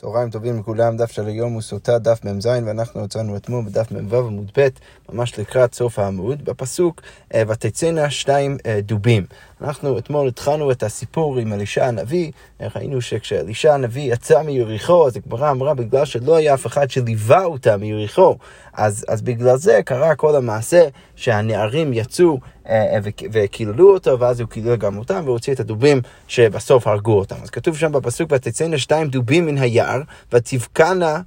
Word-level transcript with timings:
צהריים 0.00 0.30
טובים 0.30 0.58
לכולם, 0.58 0.96
דף 0.96 1.10
של 1.10 1.26
היום 1.26 1.52
הוא 1.52 1.62
סוטה 1.62 1.98
דף 1.98 2.20
מ"ז 2.24 2.46
ואנחנו 2.46 3.04
יצאנו 3.04 3.36
אתמול 3.36 3.64
בדף 3.64 3.92
מ"ו 3.92 4.16
עמוד 4.16 4.50
ב', 4.58 4.68
ממש 5.12 5.38
לקראת 5.38 5.74
סוף 5.74 5.98
העמוד, 5.98 6.44
בפסוק 6.44 7.00
אה, 7.34 7.42
ותצאנה 7.48 8.10
שתיים 8.10 8.56
אה, 8.66 8.80
דובים. 8.82 9.26
אנחנו 9.60 9.98
אתמול 9.98 10.28
התחלנו 10.28 10.70
את 10.70 10.82
הסיפור 10.82 11.38
עם 11.38 11.52
אלישע 11.52 11.86
הנביא, 11.86 12.32
ראינו 12.60 13.00
שכשאלישע 13.00 13.74
הנביא 13.74 14.12
יצא 14.12 14.42
מיריחו, 14.42 15.06
אז 15.06 15.16
הגמרא 15.16 15.50
אמרה 15.50 15.74
בגלל 15.74 16.04
שלא 16.04 16.36
היה 16.36 16.54
אף 16.54 16.66
אחד 16.66 16.90
שליווה 16.90 17.44
אותה 17.44 17.76
מיריחו, 17.76 18.36
אז, 18.72 19.04
אז 19.08 19.22
בגלל 19.22 19.56
זה 19.56 19.80
קרה 19.84 20.14
כל 20.14 20.36
המעשה 20.36 20.88
שהנערים 21.14 21.92
יצאו 21.92 22.38
וקיללו 23.32 23.94
אותו, 23.94 24.20
ואז 24.20 24.40
הוא 24.40 24.48
קילל 24.48 24.76
גם 24.76 24.98
אותם 24.98 25.22
והוציא 25.24 25.52
את 25.52 25.60
הדובים 25.60 26.00
שבסוף 26.28 26.86
הרגו 26.86 27.18
אותם. 27.18 27.36
אז 27.42 27.50
כתוב 27.50 27.76
שם 27.76 27.92
בפסוק 27.92 28.32
ותצאנה 28.32 28.78
שתיים 28.78 29.08
דובים 29.08 29.46
מן 29.46 29.58
היער 29.58 30.00
ותבקענה 30.32 31.20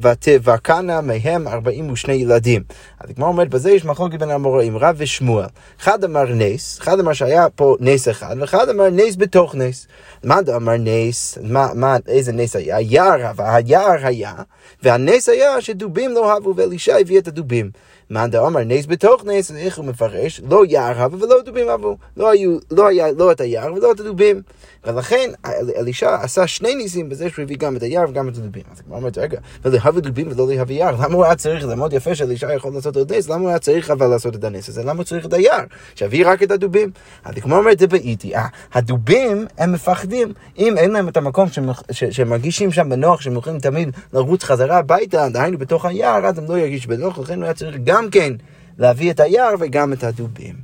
ותבקענה 0.00 1.00
מהם 1.00 1.48
ארבעים 1.48 1.90
ושני 1.90 2.14
ילדים. 2.14 2.62
אז 3.00 3.10
כמו 3.16 3.26
אומרת, 3.26 3.48
בזה 3.48 3.70
יש 3.70 3.84
מחלוקת 3.84 4.18
בין 4.18 4.30
המוראים, 4.30 4.76
רב 4.76 4.94
ושמואל. 4.98 5.46
אחד 5.80 6.04
אמר 6.04 6.24
נס, 6.28 6.78
אחד 6.80 7.00
אמר 7.00 7.12
שהיה 7.12 7.48
פה 7.48 7.76
נס 7.80 8.08
אחד, 8.08 8.36
ואחד 8.40 8.68
אמר 8.68 8.90
נס 8.90 9.16
בתוך 9.16 9.54
נס. 9.54 9.86
מה 10.24 10.38
אמר 10.56 10.76
נס? 10.78 11.38
מה, 11.42 11.68
מה, 11.74 11.96
איזה 12.08 12.32
נס 12.32 12.56
היה? 12.56 12.80
יער, 12.80 13.32
היער 13.38 14.06
היה, 14.06 14.34
והנס 14.82 15.28
היה 15.28 15.60
שדובים 15.60 16.14
לא 16.14 16.32
אהבו, 16.32 16.54
ואלישע 16.56 16.96
הביא 16.96 17.18
את 17.18 17.28
הדובים. 17.28 17.70
מאן 18.10 18.30
דאמר 18.30 18.60
נס 18.64 18.86
בתוך 18.86 19.24
נס, 19.24 19.50
איך 19.50 19.78
הוא 19.78 19.84
מפרש? 19.84 20.40
לא 20.50 20.64
יער 20.68 21.02
הווה 21.02 21.24
ולא 21.24 21.42
דובים 21.42 21.68
אבו. 21.68 21.96
לא, 22.16 22.30
היו, 22.30 22.58
לא 22.70 22.86
היה 22.86 23.12
לא 23.12 23.32
את 23.32 23.40
היער 23.40 23.74
ולא 23.74 23.92
את 23.92 24.00
הדובים. 24.00 24.42
ולכן 24.86 25.30
אלישע 25.76 26.14
עשה 26.22 26.46
שני 26.46 26.74
ניסים 26.74 27.08
בזה 27.08 27.30
שהוא 27.30 27.42
הביא 27.42 27.56
גם 27.56 27.76
את 27.76 27.82
היער 27.82 28.04
וגם 28.08 28.28
את 28.28 28.36
הדובים. 28.36 28.62
אז 28.72 28.82
הוא 28.88 28.96
אומר, 28.96 29.08
רגע, 29.16 29.40
ולהביא 29.64 30.02
דובים 30.02 30.28
ולא 30.30 30.48
להביא 30.48 30.76
יער, 30.76 30.94
למה 30.94 31.14
הוא 31.14 31.24
היה 31.24 31.36
צריך, 31.36 31.66
זה 31.66 31.74
מאוד 31.74 31.92
יפה 31.92 32.14
שאלישע 32.14 32.54
יכול 32.54 32.72
לעשות 32.74 32.96
עוד 32.96 33.12
נס, 33.12 33.28
למה 33.28 33.40
הוא 33.40 33.48
היה 33.48 33.58
צריך 33.58 33.90
אבל 33.90 34.06
לעשות 34.06 34.34
את 34.36 34.44
הנס 34.44 34.68
הזה? 34.68 34.82
למה 34.82 34.92
הוא 34.92 35.04
צריך 35.04 35.26
את 35.26 35.32
היער? 35.32 35.64
שיביא 35.94 36.28
רק 36.28 36.42
את 36.42 36.50
הדובים. 36.50 36.90
אז 37.24 37.34
כמו 37.34 37.56
אומרת, 37.56 37.78
זה 37.78 37.86
באיטי, 37.86 38.32
הדובים 38.72 39.46
הם 39.58 39.72
מפחדים, 39.72 40.32
אם 40.58 40.78
אין 40.78 40.90
להם 40.90 41.08
את 41.08 41.16
המקום 41.16 41.48
שהם 41.92 42.28
מרגישים 42.28 42.72
שם 42.72 42.88
בנוח, 42.88 43.20
שהם 43.20 43.36
יכולים 43.36 43.58
תמיד 43.58 43.90
לרוץ 44.12 44.44
חזרה 44.44 44.78
הביתה, 44.78 45.28
דהיינו 45.28 45.58
בתוך 45.58 45.84
היער, 45.84 46.26
אז 46.26 46.38
הם 46.38 46.44
לא 46.48 46.58
ירגישו 46.58 46.88
בנוח, 46.88 47.18
לכן 47.18 47.34
הוא 47.34 47.44
היה 47.44 47.54
צריך 47.54 47.76
גם 47.84 47.97
גם 47.98 48.10
כן 48.10 48.32
להביא 48.78 49.10
את 49.10 49.20
היער 49.20 49.54
וגם 49.58 49.92
את 49.92 50.04
הדובים. 50.04 50.54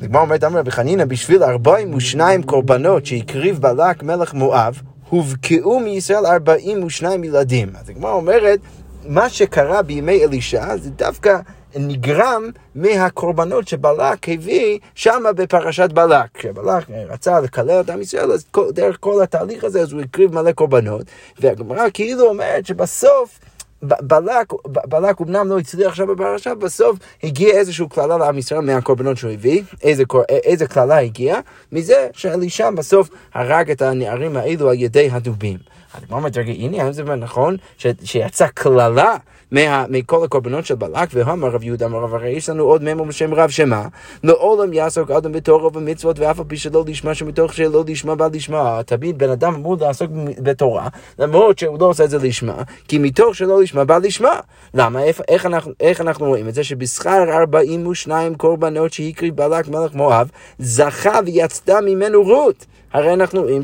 הגמרא 0.00 0.22
אומרת, 0.22 0.44
אמר 0.44 0.58
רבי 0.58 0.70
חנינא, 0.70 1.04
בשביל 1.04 1.42
42 1.42 2.42
קורבנות 2.42 3.06
שהקריב 3.06 3.58
בלק 3.58 4.02
מלך 4.02 4.34
מואב, 4.34 4.82
הובקעו 5.08 5.80
מישראל 5.80 6.26
42 6.26 7.24
ילדים. 7.24 7.68
אז 7.80 7.90
הגמרא 7.90 8.12
אומרת, 8.12 8.60
מה 9.06 9.28
שקרה 9.28 9.82
בימי 9.82 10.24
אלישע 10.24 10.76
זה 10.76 10.90
דווקא 10.90 11.38
נגרם 11.76 12.50
מהקורבנות 12.74 13.68
שבלק 13.68 14.28
הביא 14.28 14.78
שמה 14.94 15.32
בפרשת 15.32 15.92
בלק. 15.92 16.26
כשבלק 16.34 16.84
רצה 17.08 17.40
לקלל 17.40 17.80
את 17.80 17.90
עם 17.90 18.00
ישראל, 18.00 18.32
אז 18.32 18.46
דרך 18.70 18.96
כל 19.00 19.22
התהליך 19.22 19.64
הזה, 19.64 19.80
אז 19.80 19.92
הוא 19.92 20.00
הקריב 20.00 20.34
מלא 20.34 20.52
קורבנות, 20.52 21.02
והגמרא 21.40 21.86
כאילו 21.94 22.26
אומרת 22.28 22.66
שבסוף 22.66 23.38
בלק, 23.84 24.52
בלק 24.66 25.20
אמנם 25.20 25.48
לא 25.48 25.58
הצליח 25.58 25.94
שם 25.94 26.06
בפרשה, 26.06 26.54
בסוף 26.54 26.98
הגיע 27.22 27.50
איזושהי 27.50 27.88
קללה 27.88 28.18
לעם 28.18 28.38
ישראל 28.38 28.60
מהקורבנות 28.60 29.16
שהוא 29.16 29.30
הביא. 29.30 29.62
איזה, 29.82 30.04
איזה 30.28 30.66
קללה 30.66 30.98
הגיעה? 30.98 31.40
מזה 31.72 32.08
שאלישע 32.12 32.70
בסוף 32.70 33.08
הרג 33.34 33.70
את 33.70 33.82
הנערים 33.82 34.36
האלו 34.36 34.70
על 34.70 34.76
ידי 34.78 35.08
הדובים. 35.12 35.58
הגמרא 35.94 36.18
אומרת, 36.18 36.36
רגע, 36.36 36.52
הנה, 36.52 36.82
האם 36.82 36.92
זה 36.92 37.02
נכון 37.02 37.56
שיצא 38.04 38.46
קללה 38.46 39.16
מה, 39.50 39.84
מכל 39.88 40.24
הקורבנות 40.24 40.66
של 40.66 40.74
בלק, 40.74 41.08
והאמר 41.12 41.48
רב 41.48 41.62
יהודה 41.62 41.86
אמר 41.86 41.98
רב, 41.98 42.14
הרי 42.14 42.30
יש 42.30 42.48
לנו 42.48 42.64
עוד 42.64 42.82
ממו 42.82 43.04
בשם 43.04 43.34
רב 43.34 43.50
שמה, 43.50 43.86
לעולם 44.24 44.72
יעסוק 44.72 45.10
אדם 45.10 45.32
בתורה 45.32 45.66
ובמצוות, 45.66 46.18
ואף 46.18 46.38
על 46.38 46.44
פי 46.48 46.56
שלא 46.56 46.84
לשמה 46.86 47.14
שמתוך 47.14 47.54
שלא 47.54 47.84
לשמה 47.86 48.14
בא 48.14 48.28
לשמה. 48.32 48.80
תמיד 48.86 49.18
בן 49.18 49.30
אדם 49.30 49.54
אמור 49.54 49.76
לעסוק 49.80 50.10
בתורה, 50.38 50.88
למרות 51.18 51.58
שהוא 51.58 51.78
לא 51.80 51.86
עושה 51.86 52.04
את 52.04 52.10
זה 52.10 52.18
לשמה, 52.18 52.62
כי 52.88 52.98
מתוך 52.98 53.34
שלא 53.34 53.62
לשמה 53.62 53.73
בא 53.82 53.98
לשמה. 53.98 54.40
למה? 54.74 55.02
איך, 55.02 55.20
איך, 55.28 55.46
אנחנו, 55.46 55.72
איך 55.80 56.00
אנחנו 56.00 56.26
רואים 56.26 56.48
את 56.48 56.54
זה? 56.54 56.64
שבשכר 56.64 57.22
42 57.30 58.34
קורבנות 58.34 58.92
שהקריב 58.92 59.36
בלק 59.36 59.68
מלך 59.68 59.94
מואב, 59.94 60.30
זכה 60.58 61.20
ויצתה 61.26 61.80
ממנו 61.80 62.22
רות. 62.22 62.66
הרי 62.94 63.12
אנחנו 63.12 63.42
רואים 63.42 63.62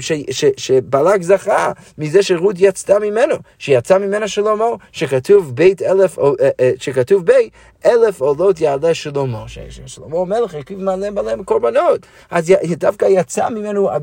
שבלק 0.56 1.22
זכה 1.22 1.72
מזה 1.98 2.22
שרות 2.22 2.56
יצתה 2.58 2.98
ממנו, 2.98 3.34
שיצא 3.58 3.98
ממנה 3.98 4.28
שלמה, 4.28 4.64
שכתוב 4.92 5.56
בית 5.56 5.82
אלף, 5.82 6.18
אה, 6.18 6.24
אה, 6.60 6.72
שכתוב 6.78 7.26
בית 7.26 7.52
אלף 7.86 8.20
עולות 8.20 8.60
יעלה 8.60 8.94
שלמה, 8.94 9.44
ששלמה 9.46 10.18
המלך 10.18 10.54
הקריב 10.54 10.80
מלא 10.80 11.10
מלא 11.10 11.32
קורבנות, 11.44 12.06
אז 12.30 12.52
דווקא 12.76 13.06
יצא 13.10 13.48
ממנו, 13.48 13.90
אה, 13.90 13.96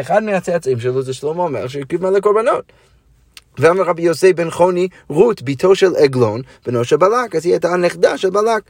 אחד 0.00 0.22
מהצאצאים 0.22 0.80
שלו 0.80 1.02
זה 1.02 1.14
שלמה 1.14 1.44
המלך 1.44 1.70
שהקריב 1.70 2.02
מלא 2.02 2.20
קורבנות. 2.20 2.72
ואמר 3.58 3.82
רבי 3.82 4.02
יוסי 4.02 4.32
בן 4.32 4.50
חוני, 4.50 4.88
רות, 5.08 5.42
בתו 5.42 5.74
של 5.74 5.96
עגלון, 5.96 6.42
בנו 6.66 6.84
של 6.84 6.96
בלק, 6.96 7.34
אז 7.36 7.46
היא 7.46 7.52
הייתה 7.52 7.68
הנכדה 7.68 8.18
של 8.18 8.30
בלק. 8.30 8.62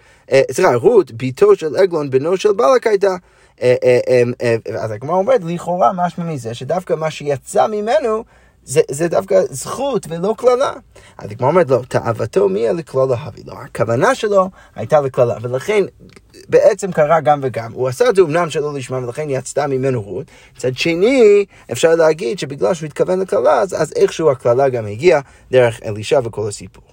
סליחה, 0.51 0.75
רות, 0.75 1.13
בתו 1.17 1.57
של 1.57 1.77
עגלון, 1.77 2.11
בנו 2.11 2.37
של 2.37 2.53
בלק 2.53 2.87
הייתה. 2.87 3.17
אה, 3.63 3.75
אה, 3.85 4.23
אה, 4.43 4.57
אז 4.79 4.91
הגמרא 4.91 5.17
אומרת, 5.17 5.41
לכאורה 5.45 5.93
משמע 5.93 6.25
מזה 6.25 6.55
שדווקא 6.55 6.95
מה 6.95 7.11
שיצא 7.11 7.67
ממנו 7.67 8.25
זה, 8.66 8.81
זה 8.91 9.09
דווקא 9.09 9.41
זכות 9.50 10.06
ולא 10.09 10.34
קללה. 10.38 10.72
אז 11.19 11.31
הגמרא 11.31 11.49
אומרת, 11.49 11.71
לא, 11.71 11.81
תאוותו 11.88 12.49
מי 12.49 12.69
לקללה 12.69 13.16
הביא 13.19 13.43
לו. 13.47 13.54
הכוונה 13.54 14.15
שלו 14.15 14.50
הייתה 14.75 15.00
לקללה, 15.00 15.34
ולכן 15.41 15.84
בעצם 16.49 16.93
קרה 16.93 17.21
גם 17.21 17.41
וגם. 17.43 17.72
הוא 17.72 17.88
עשה 17.88 18.09
את 18.09 18.16
זה 18.16 18.22
אמנם 18.22 18.50
שלא 18.50 18.75
לשמה, 18.75 18.99
ולכן 18.99 19.31
יצתה 19.31 19.66
ממנו 19.66 20.03
רות. 20.03 20.26
מצד 20.56 20.76
שני, 20.76 21.44
אפשר 21.72 21.94
להגיד 21.94 22.38
שבגלל 22.38 22.75
שהוא 22.75 22.87
התכוון 22.87 23.21
לקללה, 23.21 23.60
אז, 23.60 23.82
אז 23.82 23.93
איכשהו 23.97 24.31
הקללה 24.31 24.69
גם 24.69 24.87
הגיעה 24.87 25.21
דרך 25.50 25.81
אלישע 25.84 26.21
וכל 26.25 26.49
הסיפור. 26.49 26.84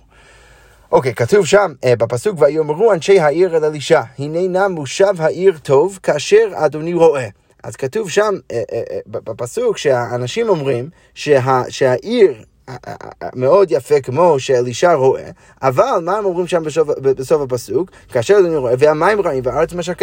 אוקיי, 0.92 1.12
okay, 1.12 1.16
כתוב 1.16 1.46
שם 1.46 1.74
uh, 1.86 1.96
בפסוק, 1.96 2.42
ויאמרו 2.42 2.94
אנשי 2.94 3.20
העיר 3.20 3.58
אל 3.58 3.66
אלישע, 3.66 4.02
הנה 4.20 4.48
נא 4.48 4.68
מושב 4.68 5.14
העיר 5.20 5.58
טוב 5.64 6.00
כאשר 6.04 6.50
אדוני 6.54 6.94
רואה. 6.94 7.28
אז 7.64 7.76
כתוב 7.76 8.10
שם 8.10 8.34
uh, 8.38 8.54
uh, 8.54 9.16
uh, 9.16 9.20
בפסוק 9.24 9.78
שהאנשים 9.78 10.50
אומרים 10.50 10.90
שה, 11.14 11.62
שהעיר 11.70 12.34
מאוד 13.36 13.72
יפה 13.72 14.02
כמו 14.02 14.40
שאלישע 14.40 14.94
רואה, 14.94 15.30
אבל 15.62 16.00
מה 16.02 16.18
הם 16.18 16.26
אומרים 16.26 16.48
שם 16.48 16.64
בסוף, 16.64 16.90
בסוף 17.00 17.42
הפסוק? 17.42 17.92
כאשר 18.10 18.38
אני 18.48 18.56
רואה, 18.56 18.74
והמים 18.80 19.22
רעים 19.22 19.44
והארץ 19.46 19.74
משק, 19.74 20.02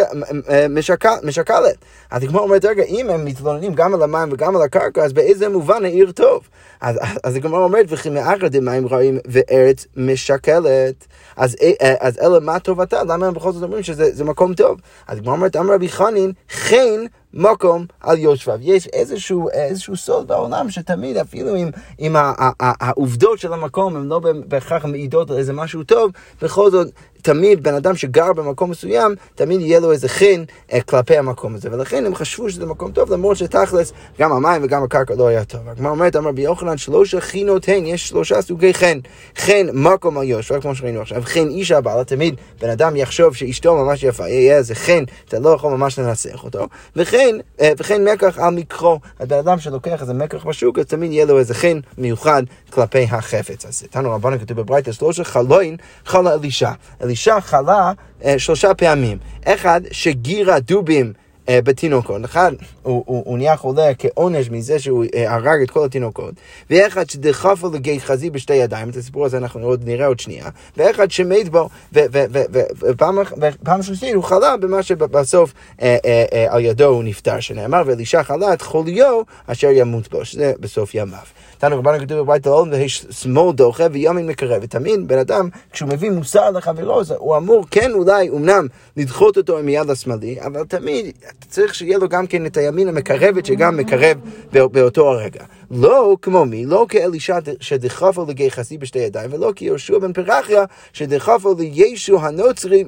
משק, 0.70 1.04
משקלת. 1.22 1.76
אז 2.10 2.22
הגמרא 2.22 2.42
אומרת, 2.42 2.64
רגע, 2.64 2.82
אם 2.82 3.10
הם 3.10 3.24
מתלוננים 3.24 3.74
גם 3.74 3.94
על 3.94 4.02
המים 4.02 4.28
וגם 4.32 4.56
על 4.56 4.62
הקרקע, 4.62 5.04
אז 5.04 5.12
באיזה 5.12 5.48
מובן 5.48 5.84
העיר 5.84 6.12
טוב? 6.12 6.48
אז, 6.80 7.36
הגמרא 7.36 7.60
אומרת, 7.60 7.86
וכי 7.88 8.10
מאחר 8.10 8.48
דמים 8.48 8.88
רעים 8.88 9.18
וארץ 9.24 9.86
משקלת, 9.96 11.06
אז, 11.40 11.56
אז 12.00 12.18
אלה 12.18 12.40
מה 12.40 12.58
טובתה? 12.58 13.04
למה 13.04 13.26
הם 13.26 13.34
בכל 13.34 13.52
זאת 13.52 13.62
אומרים 13.62 13.82
שזה 13.82 14.24
מקום 14.24 14.54
טוב? 14.54 14.80
אז 15.08 15.18
הגמרא 15.18 15.34
אומרת, 15.34 15.56
אמר 15.56 15.74
רבי 15.74 15.88
חנין, 15.88 16.32
חן 16.50 17.04
מקום 17.34 17.86
על 18.00 18.18
יושביו. 18.18 18.58
יש 18.60 18.86
איזשהו, 18.86 19.50
איזשהו 19.50 19.96
סוד 19.96 20.28
בעולם 20.28 20.70
שתמיד, 20.70 21.16
אפילו 21.16 21.56
אם, 21.56 21.70
אם 22.00 22.16
העובדות 22.60 23.38
של 23.38 23.52
המקום 23.52 23.96
הן 23.96 24.06
לא 24.06 24.20
בהכרח 24.48 24.84
מעידות 24.84 25.30
על 25.30 25.36
איזה 25.36 25.52
משהו 25.52 25.84
טוב, 25.84 26.12
בכל 26.42 26.70
זאת 26.70 26.86
תמיד 27.22 27.62
בן 27.62 27.74
אדם 27.74 27.96
שגר 27.96 28.32
במקום 28.32 28.70
מסוים, 28.70 29.14
תמיד 29.34 29.60
יהיה 29.60 29.80
לו 29.80 29.92
איזה 29.92 30.08
חן 30.08 30.44
אה, 30.72 30.80
כלפי 30.80 31.18
המקום 31.18 31.54
הזה. 31.54 31.68
ולכן 31.72 32.06
הם 32.06 32.14
חשבו 32.14 32.50
שזה 32.50 32.66
מקום 32.66 32.92
טוב, 32.92 33.12
למרות 33.12 33.36
שתכלס 33.36 33.92
גם 34.18 34.32
המים 34.32 34.64
וגם 34.64 34.82
הקרקע 34.84 35.14
לא 35.14 35.26
היה 35.26 35.44
טוב. 35.44 35.68
הגמרא 35.68 35.90
אומרת, 35.90 36.16
אמר 36.16 36.28
רבי 36.28 36.42
יוחנן, 36.42 36.76
שלושה 36.78 37.20
חינות 37.20 37.68
הן, 37.68 37.86
יש 37.86 38.08
שלושה 38.08 38.42
סוגי 38.42 38.74
חן. 38.74 38.98
חן 39.36 39.66
מקום 39.72 40.18
על 40.18 40.24
יושבה, 40.24 40.60
כמו 40.60 40.74
שראינו 40.74 41.00
עכשיו. 41.00 41.22
חן 41.24 41.48
אישה 41.48 41.80
בעלה, 41.80 42.04
תמיד 42.04 42.34
בן 42.60 42.70
אדם 42.70 42.96
יחשוב 42.96 43.36
שאשתו 43.36 43.76
ממש 43.76 44.02
יפה, 44.02 44.28
יהיה 44.28 44.56
איזה 44.56 44.74
חן, 44.74 45.04
אתה 45.28 45.38
לא 45.38 45.48
יכול 45.48 45.72
ממש 45.72 45.98
לנצח 45.98 46.44
אותו. 46.44 46.66
וכן, 46.96 47.36
אה, 47.60 47.72
וכן 47.78 48.08
מקח 48.08 48.38
על 48.38 48.54
מקרו. 48.54 49.00
הבן 49.20 49.38
אדם 49.38 49.58
שלוקח 49.58 50.00
איזה 50.00 50.14
מקח 50.14 50.46
בשוק, 50.46 50.78
אז 50.78 50.84
תמיד 50.84 51.12
יהיה 51.12 51.24
לו 51.24 51.38
איזה 51.38 51.54
חן 51.54 51.80
מיוחד 51.98 52.42
כלפי 52.70 53.06
החפץ 53.10 53.66
הזה. 53.66 53.86
תנו 53.90 54.12
רבנו 54.12 54.38
כתוב 54.40 54.60
בברייתא, 54.60 54.92
שלושה 54.92 55.24
חלוין 55.24 55.76
חלה 56.04 56.34
אלישע. 56.34 56.70
אלישע 57.10 57.40
חלה 57.40 57.92
אה, 58.24 58.38
שלושה 58.38 58.74
פעמים. 58.74 59.18
אחד, 59.44 59.80
שגירה 59.90 60.60
דובים 60.60 61.12
בתינוקות. 61.48 62.24
אחד, 62.24 62.52
הוא, 62.82 63.04
הוא, 63.06 63.22
הוא 63.26 63.38
נהיה 63.38 63.56
חולה 63.56 63.94
כעונש 63.98 64.50
מזה 64.50 64.78
שהוא 64.78 65.04
אה, 65.14 65.34
הרג 65.34 65.62
את 65.62 65.70
כל 65.70 65.84
התינוקות, 65.84 66.34
ואחד 66.70 67.10
שדחף 67.10 67.62
לו 67.62 67.70
לגחזי 67.72 68.30
בשתי 68.30 68.54
ידיים, 68.54 68.90
את 68.90 68.96
הסיפור 68.96 69.26
הזה 69.26 69.36
אנחנו 69.36 69.66
עוד 69.66 69.84
נראה 69.84 70.06
עוד 70.06 70.20
שנייה, 70.20 70.48
ואחד 70.76 71.10
שמת 71.10 71.48
בו, 71.48 71.68
ופעם 71.92 73.82
שלישית 73.82 74.14
הוא 74.14 74.24
חלה 74.24 74.56
במה 74.56 74.82
שבסוף 74.82 75.52
אה, 75.82 75.96
אה, 76.04 76.24
אה, 76.32 76.46
על 76.48 76.64
ידו 76.64 76.84
הוא 76.84 77.04
נפטר, 77.04 77.40
שנאמר, 77.40 77.82
ואלישע 77.86 78.22
חלה 78.22 78.52
את 78.52 78.62
חוליו 78.62 79.22
אשר 79.46 79.68
ימות 79.70 80.10
בו, 80.10 80.24
שזה 80.24 80.52
בסוף 80.60 80.94
ימיו. 80.94 81.18
תנו 81.58 81.78
רבנו 81.78 81.98
כתוב 81.98 82.18
בבית 82.18 82.46
העולם, 82.46 82.72
ויש 82.72 83.06
שמאל 83.10 83.52
דוחה 83.52 83.84
וימין 83.92 84.26
מקרב. 84.26 84.62
ותמיד 84.62 85.08
בן 85.08 85.18
אדם, 85.18 85.48
כשהוא 85.72 85.88
מביא 85.88 86.10
מוסר 86.10 86.50
לחברו, 86.50 87.00
הוא 87.18 87.36
אמור 87.36 87.64
כן 87.70 87.92
אולי 87.92 88.28
אמנם 88.28 88.66
לדחות 88.96 89.36
אותו 89.36 89.58
עם 89.58 89.68
יד 89.68 89.90
השמאלי, 89.90 90.38
אבל 90.40 90.64
תמיד 90.64 91.06
צריך 91.48 91.74
שיהיה 91.74 91.98
לו 91.98 92.08
גם 92.08 92.26
כן 92.26 92.46
את 92.46 92.56
הימין 92.56 92.88
המקרבת 92.88 93.46
שגם 93.46 93.76
מקרב 93.76 94.18
באותו 94.52 95.08
הרגע. 95.10 95.44
לא 95.70 96.16
כמו 96.22 96.44
מי, 96.44 96.66
לא 96.66 96.86
כאלישע 96.88 97.38
שדחפו 97.60 98.24
לגחסי 98.28 98.78
בשתי 98.78 98.98
ידיים, 98.98 99.32
ולא 99.32 99.52
כיהושע 99.56 99.98
בן 99.98 100.12
פרחיה 100.12 100.64
שדחפו 100.92 101.54
לישו 101.58 102.20
הנוצרי, 102.20 102.84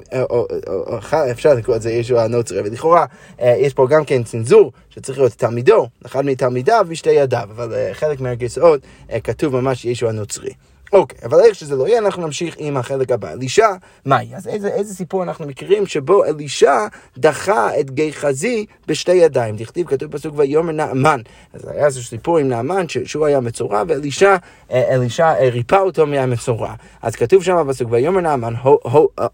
אפשר 1.31 1.53
לקרוא 1.53 1.75
את 1.75 1.81
זה 1.81 1.91
ישו 1.91 2.19
הנוצרי, 2.19 2.59
ולכאורה 2.59 3.05
יש 3.39 3.73
פה 3.73 3.87
גם 3.89 4.05
כן 4.05 4.23
צנזור 4.23 4.71
שצריך 4.89 5.19
להיות 5.19 5.31
תלמידו, 5.31 5.87
אחד 6.05 6.25
מתלמידיו 6.25 6.85
בשתי 6.89 7.11
ידיו, 7.11 7.47
אבל 7.51 7.73
חלק 7.93 8.19
מהגרסאות 8.21 8.81
כתוב 9.23 9.59
ממש 9.59 9.85
ישו 9.85 10.09
הנוצרי. 10.09 10.51
אוקיי, 10.93 11.17
אבל 11.25 11.39
איך 11.39 11.55
שזה 11.55 11.75
לא 11.75 11.87
יהיה, 11.87 11.99
אנחנו 11.99 12.25
נמשיך 12.25 12.55
עם 12.57 12.77
החלק 12.77 13.11
הבא. 13.11 13.31
אלישע, 13.31 13.67
מהי? 14.05 14.35
אז 14.35 14.47
איזה, 14.47 14.67
איזה 14.67 14.95
סיפור 14.95 15.23
אנחנו 15.23 15.47
מכירים 15.47 15.85
שבו 15.85 16.25
אלישע 16.25 16.87
דחה 17.17 17.79
את 17.79 17.91
גיחזי 17.91 18.65
בשתי 18.87 19.11
ידיים? 19.11 19.55
דכתיב, 19.55 19.87
כתוב 19.87 20.11
בפסוק 20.11 20.33
ויאמר 20.37 20.71
נעמן. 20.71 21.21
אז 21.53 21.67
היה 21.67 21.85
איזה 21.85 22.03
סיפור 22.03 22.37
עם 22.37 22.47
נעמן 22.47 22.85
שהוא 23.05 23.25
היה 23.25 23.39
מצורע, 23.39 23.83
ואלישע 23.87 24.35
אה, 24.71 24.95
אלישע 24.95 25.25
אה, 25.25 25.49
ריפא 25.49 25.75
אותו 25.75 26.05
מהמצורע. 26.05 26.73
אז 27.01 27.15
כתוב 27.15 27.43
שם 27.43 27.63
בפסוק 27.67 27.87
ויאמר 27.91 28.21
נעמן, 28.21 28.53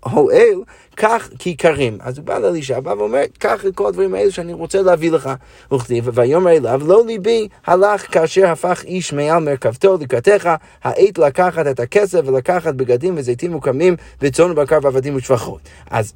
הואל 0.03 0.59
קח 0.95 1.29
כיכרים. 1.39 1.97
אז 2.01 2.17
הוא 2.17 2.25
בא 2.25 2.37
לאלישע, 2.37 2.79
בא 2.79 2.89
ואומר, 2.97 3.21
קח 3.37 3.65
את 3.65 3.75
כל 3.75 3.87
הדברים 3.87 4.13
האלה 4.13 4.31
שאני 4.31 4.53
רוצה 4.53 4.81
להביא 4.81 5.11
לך. 5.11 5.29
וכתיב, 5.73 6.09
ויאמר 6.13 6.51
אליו, 6.51 6.81
לא 6.85 7.05
ליבי 7.05 7.47
הלך 7.67 8.13
כאשר 8.13 8.47
הפך 8.47 8.83
איש 8.83 9.13
מעל 9.13 9.43
מרכבתו 9.43 9.97
לקראתך, 10.01 10.49
העת 10.83 11.17
לקחת 11.49 11.67
את 11.67 11.79
הכסף 11.79 12.19
ולקחת 12.25 12.75
בגדים 12.75 13.15
וזיתים 13.17 13.51
מוקמים 13.51 13.95
וצאן 14.21 14.51
ובקר 14.51 14.77
ועבדים 14.81 15.15
ושפחות. 15.15 15.59
אז 15.89 16.13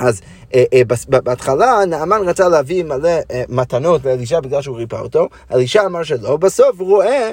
אז 0.00 0.20
אה, 0.54 0.64
אה, 0.72 0.82
בהתחלה 1.08 1.84
נעמן 1.86 2.20
רצה 2.28 2.48
להביא 2.48 2.84
מלא 2.84 3.08
אה, 3.30 3.42
מתנות 3.48 4.04
לאלישע 4.04 4.40
בגלל 4.40 4.62
שהוא 4.62 4.76
ריפא 4.76 4.96
אותו, 4.96 5.28
אלישע 5.52 5.86
אמר 5.86 6.02
שלא, 6.02 6.36
בסוף 6.36 6.80
הוא 6.80 6.88
רואה 6.88 7.32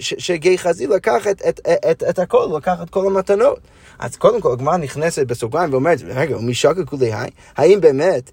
שגיחזי 0.00 0.86
לקח 0.86 1.26
את, 1.26 1.42
את, 1.48 1.60
את, 1.90 2.02
את 2.10 2.18
הכל, 2.18 2.48
לקח 2.56 2.82
את 2.82 2.90
כל 2.90 3.06
המתנות. 3.06 3.58
אז 3.98 4.16
קודם 4.16 4.40
כל 4.40 4.52
הגמרא 4.52 4.76
נכנסת 4.76 5.26
בסוגריים 5.26 5.72
ואומרת, 5.72 5.98
רגע, 6.08 6.36
מי 6.36 6.54
שקה 6.54 6.84
כולי 6.84 7.14
היי? 7.14 7.30
האם 7.56 7.80
באמת, 7.80 8.30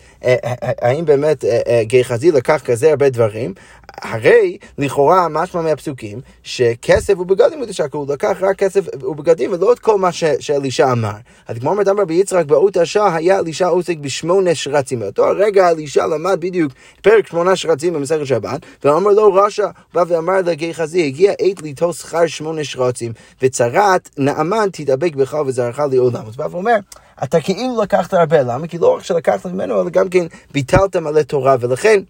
האם 0.82 1.06
באמת 1.06 1.46
גיחזי 1.82 2.32
לקח 2.32 2.62
כזה 2.66 2.90
הרבה 2.90 3.10
דברים? 3.10 3.54
הרי 4.02 4.58
לכאורה 4.78 5.28
משמע 5.30 5.62
מהפסוקים 5.62 6.22
שכסף 6.44 7.14
ובגדים 7.20 7.60
הוא 7.60 7.68
תשקע, 7.68 7.98
הוא 7.98 8.14
לקח 8.14 8.38
רק 8.42 8.58
כסף 8.58 8.86
ובגדים 9.04 9.52
ולא 9.54 9.74
את 9.74 9.80
כל 9.80 9.98
מה 9.98 10.12
שאלישע 10.40 10.92
אמר. 10.92 11.14
אז 11.48 11.58
כמו 11.60 11.70
אומרת 11.70 11.88
אמר 11.88 12.02
רבי 12.02 12.14
יצחק 12.14 12.46
באות 12.46 12.78
השעה 12.78 13.16
היה 13.16 13.40
אלישע 13.40 13.68
עוסק 13.68 13.98
בשמונה 13.98 14.56
שרצים. 14.56 15.00
באותו 15.00 15.28
הרגע 15.28 15.70
אלישע 15.70 16.08
למד 16.08 16.38
בדיוק 16.40 16.72
פרק 17.02 17.28
שמונה 17.28 17.56
שרצים 17.56 17.94
במסכת 17.94 18.26
שבת, 18.26 18.62
ואמר 18.84 19.12
לו 19.12 19.34
רשע, 19.34 19.68
בא 19.94 20.04
ואמר 20.08 20.42
לגיחזי, 20.46 21.06
הגיע 21.06 21.34
עת 21.40 21.62
ליטול 21.62 21.94
שכר 21.94 22.28
שמונה 22.28 22.64
שרצים, 22.64 23.14
וצרת 23.42 24.10
נאמן 24.18 24.70
תדבק 24.72 25.16
בך 25.16 25.38
וזרעך 25.46 25.80
לעולם. 25.92 26.28
אז 26.28 26.36
בא 26.36 26.48
ואומר, 26.52 26.76
אתה 27.24 27.42
כאילו 27.42 27.82
לקחת 27.82 28.14
הרבה, 28.14 28.42
למה? 28.42 28.68
כי 28.68 28.78
לא 28.78 28.96
רק 28.96 29.04
שלקחת 29.04 29.46
ממנו, 29.46 29.82
אלא 29.82 29.90
גם 29.90 30.10
כן 30.10 30.26
ביטלת 30.52 30.96
מלא 30.96 31.22
תורה, 31.22 31.56
ולכן... 31.60 32.02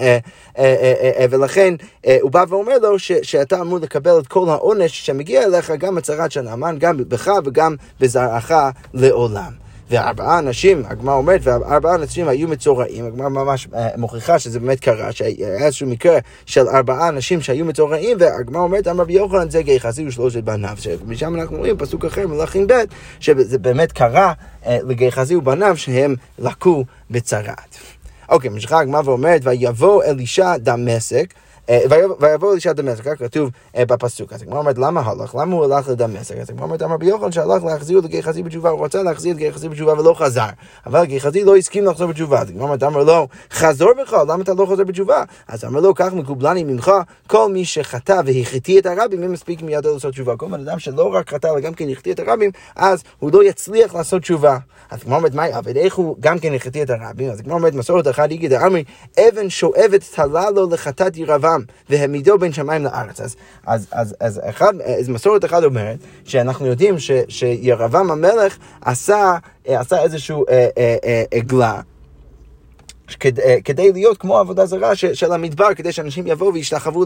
אה, 0.00 0.18
אה, 0.58 1.12
אה, 1.18 1.26
ולכן 1.30 1.74
הוא 2.20 2.30
בא 2.30 2.44
ואומר 2.48 2.78
לו 2.78 2.98
שאתה 2.98 3.60
אמור 3.60 3.78
לקבל 3.78 4.18
את 4.18 4.26
כל 4.26 4.48
העונש 4.48 5.06
שמגיע 5.06 5.44
אליך, 5.44 5.70
גם 5.70 5.98
הצהרת 5.98 6.32
של 6.32 6.40
נאמן, 6.40 6.76
גם 6.78 6.96
בך 7.08 7.30
וגם 7.44 7.76
בזרעך 8.00 8.52
לעולם. 8.94 9.62
וארבעה 9.90 10.38
אנשים, 10.38 10.82
הגמרא 10.86 11.14
אומרת, 11.14 11.40
וארבעה 11.42 11.94
אנשים 11.94 12.28
היו 12.28 12.48
מצורעים, 12.48 13.06
הגמרא 13.06 13.28
ממש 13.28 13.68
מוכיחה 13.96 14.38
שזה 14.38 14.60
באמת 14.60 14.80
קרה, 14.80 15.12
שהיה 15.12 15.64
איזשהו 15.64 15.86
מקרה 15.86 16.18
של 16.46 16.68
ארבעה 16.68 17.08
אנשים 17.08 17.40
שהיו 17.40 17.64
מצורעים, 17.64 18.16
והגמרא 18.20 18.62
אומרת, 18.62 18.88
אמר 18.88 19.02
רבי 19.02 19.12
יוחנן 19.12 19.50
זה 19.50 19.62
גיא 19.62 19.78
חזיר 19.78 20.08
ושלושת 20.08 20.44
בניו, 20.44 20.76
ומשם 21.06 21.34
אנחנו 21.34 21.56
רואים 21.58 21.78
פסוק 21.78 22.04
אחר, 22.04 22.26
מלאכים 22.26 22.66
ב', 22.66 22.72
שזה 23.20 23.58
באמת 23.58 23.92
קרה 23.92 24.32
לגיא 24.66 25.10
חזיר 25.10 25.38
ובניו 25.38 25.76
שהם 25.76 26.14
לקו 26.38 26.84
בצרת. 27.10 27.76
אוקיי, 28.32 28.50
ממשיכה 28.50 28.80
הגמרא 28.80 29.02
ואומרת, 29.04 29.40
ויבוא 29.44 30.04
אלישע 30.04 30.56
דמשק, 30.56 31.34
ויבוא 32.20 32.52
אלישע 32.52 32.72
דמשק, 32.72 33.04
כך 33.04 33.18
כתוב 33.18 33.50
אה, 33.76 33.86
בפסוק. 33.86 34.32
אז 34.32 34.42
הגמרא 34.42 34.58
אומרת, 34.58 34.78
למה 34.78 35.00
הלך? 35.00 35.34
למה 35.34 35.54
הוא 35.54 35.64
הלך 35.64 35.88
לדמשק? 35.88 36.36
אז 36.36 36.50
הגמרא 36.50 36.64
אומרת, 36.64 36.82
אמר 36.82 36.96
ביוחנן 36.96 37.32
שהלך 37.32 37.64
להחזיר 37.64 37.98
את 37.98 38.06
גיחזי 38.06 38.42
בתשובה, 38.42 38.70
הוא 38.70 38.84
רצה 38.84 39.02
להחזיר 39.02 39.32
את 39.32 39.36
גיחזי 39.36 39.68
בתשובה 39.68 39.92
ולא 39.92 40.14
חזר. 40.14 40.46
אבל 40.86 41.04
גיחזי 41.04 41.44
לא 41.44 41.56
הסכים 41.56 41.84
לחזור 41.84 42.06
בתשובה. 42.06 42.40
אז 42.40 42.50
הגמרא 42.50 42.64
אומרת, 42.64 42.82
אמר 42.82 43.04
לו, 43.04 43.28
חזור 43.52 43.92
בך, 44.02 44.12
למה 44.28 44.42
אתה 44.42 44.54
לא 44.54 44.66
חוזר 44.66 44.84
בתשובה? 44.84 45.24
אז 45.48 45.64
אמר 45.64 45.80
לו, 45.80 45.94
כך 45.94 46.12
מקובלני 46.12 46.64
ממך, 46.64 46.92
כל 47.26 47.52
מי 47.52 47.64
שחטא 47.64 48.20
והחטיא 48.26 48.80
את 48.80 48.86
הרבים, 48.86 49.22
אם 49.22 49.32
מספיק 49.32 49.62
מידו 49.62 49.92
לעשות 49.94 50.12
תשובה. 50.12 50.36
כל 50.36 50.46
בן 50.46 50.60
אדם 50.60 50.78
שלא 50.78 51.14
רק 51.14 51.30
חטא, 51.30 51.46
אלא 51.46 51.60
גם 51.60 51.74
כן 51.74 51.88
החטיא 51.88 52.12
את 52.12 52.20
הרבים, 52.20 52.50
אז 52.76 53.02
הוא 53.18 53.30
לא 53.32 53.44
יצליח 53.44 53.94
לעשות 53.94 54.22
תשובה. 54.22 54.58
אז 54.90 54.98
הגמרא 55.02 55.16
אומרת, 55.16 55.34
מה 55.34 55.48
יעבד? 55.48 55.76
איך 55.76 55.94
הוא 55.94 56.16
גם 56.20 56.38
כן 56.38 56.54
החטיא 56.54 56.82
את 56.82 56.90
הרבים? 56.90 57.30
אז 57.30 57.40
הגמרא 57.40 57.54
אומרת, 57.54 57.74
מסורת 57.74 58.08
אחת 58.08 58.30
איגי 58.30 58.48
דאמרי, 58.48 58.84
אבן 59.20 59.50
שואבת 59.50 60.04
תלה 60.14 60.50
לו 60.50 60.70
לחטאת 60.70 61.16
ירבעם, 61.16 61.61
והעמידו 61.90 62.38
בין 62.38 62.52
שמיים 62.52 62.84
לארץ. 62.84 63.20
אז, 63.20 63.36
אז, 63.66 63.86
אז, 63.92 64.14
אז, 64.20 64.40
אחד, 64.44 64.72
אז 65.00 65.08
מסורת 65.08 65.44
אחת 65.44 65.64
אומרת, 65.64 65.98
שאנחנו 66.24 66.66
יודעים 66.66 66.94
שירבעם 67.28 68.10
המלך 68.10 68.56
עשה, 68.80 69.36
עשה 69.66 70.02
איזשהו 70.02 70.44
אה, 70.48 70.68
אה, 70.78 70.96
אה, 71.04 71.24
עגלה. 71.34 71.80
כדי, 73.16 73.42
אה, 73.42 73.56
כדי 73.64 73.92
להיות 73.92 74.18
כמו 74.18 74.38
עבודה 74.38 74.66
זרה 74.66 74.94
של 74.94 75.32
המדבר, 75.32 75.74
כדי 75.74 75.92
שאנשים 75.92 76.26
יבואו 76.26 76.54
וישתחוו 76.54 77.04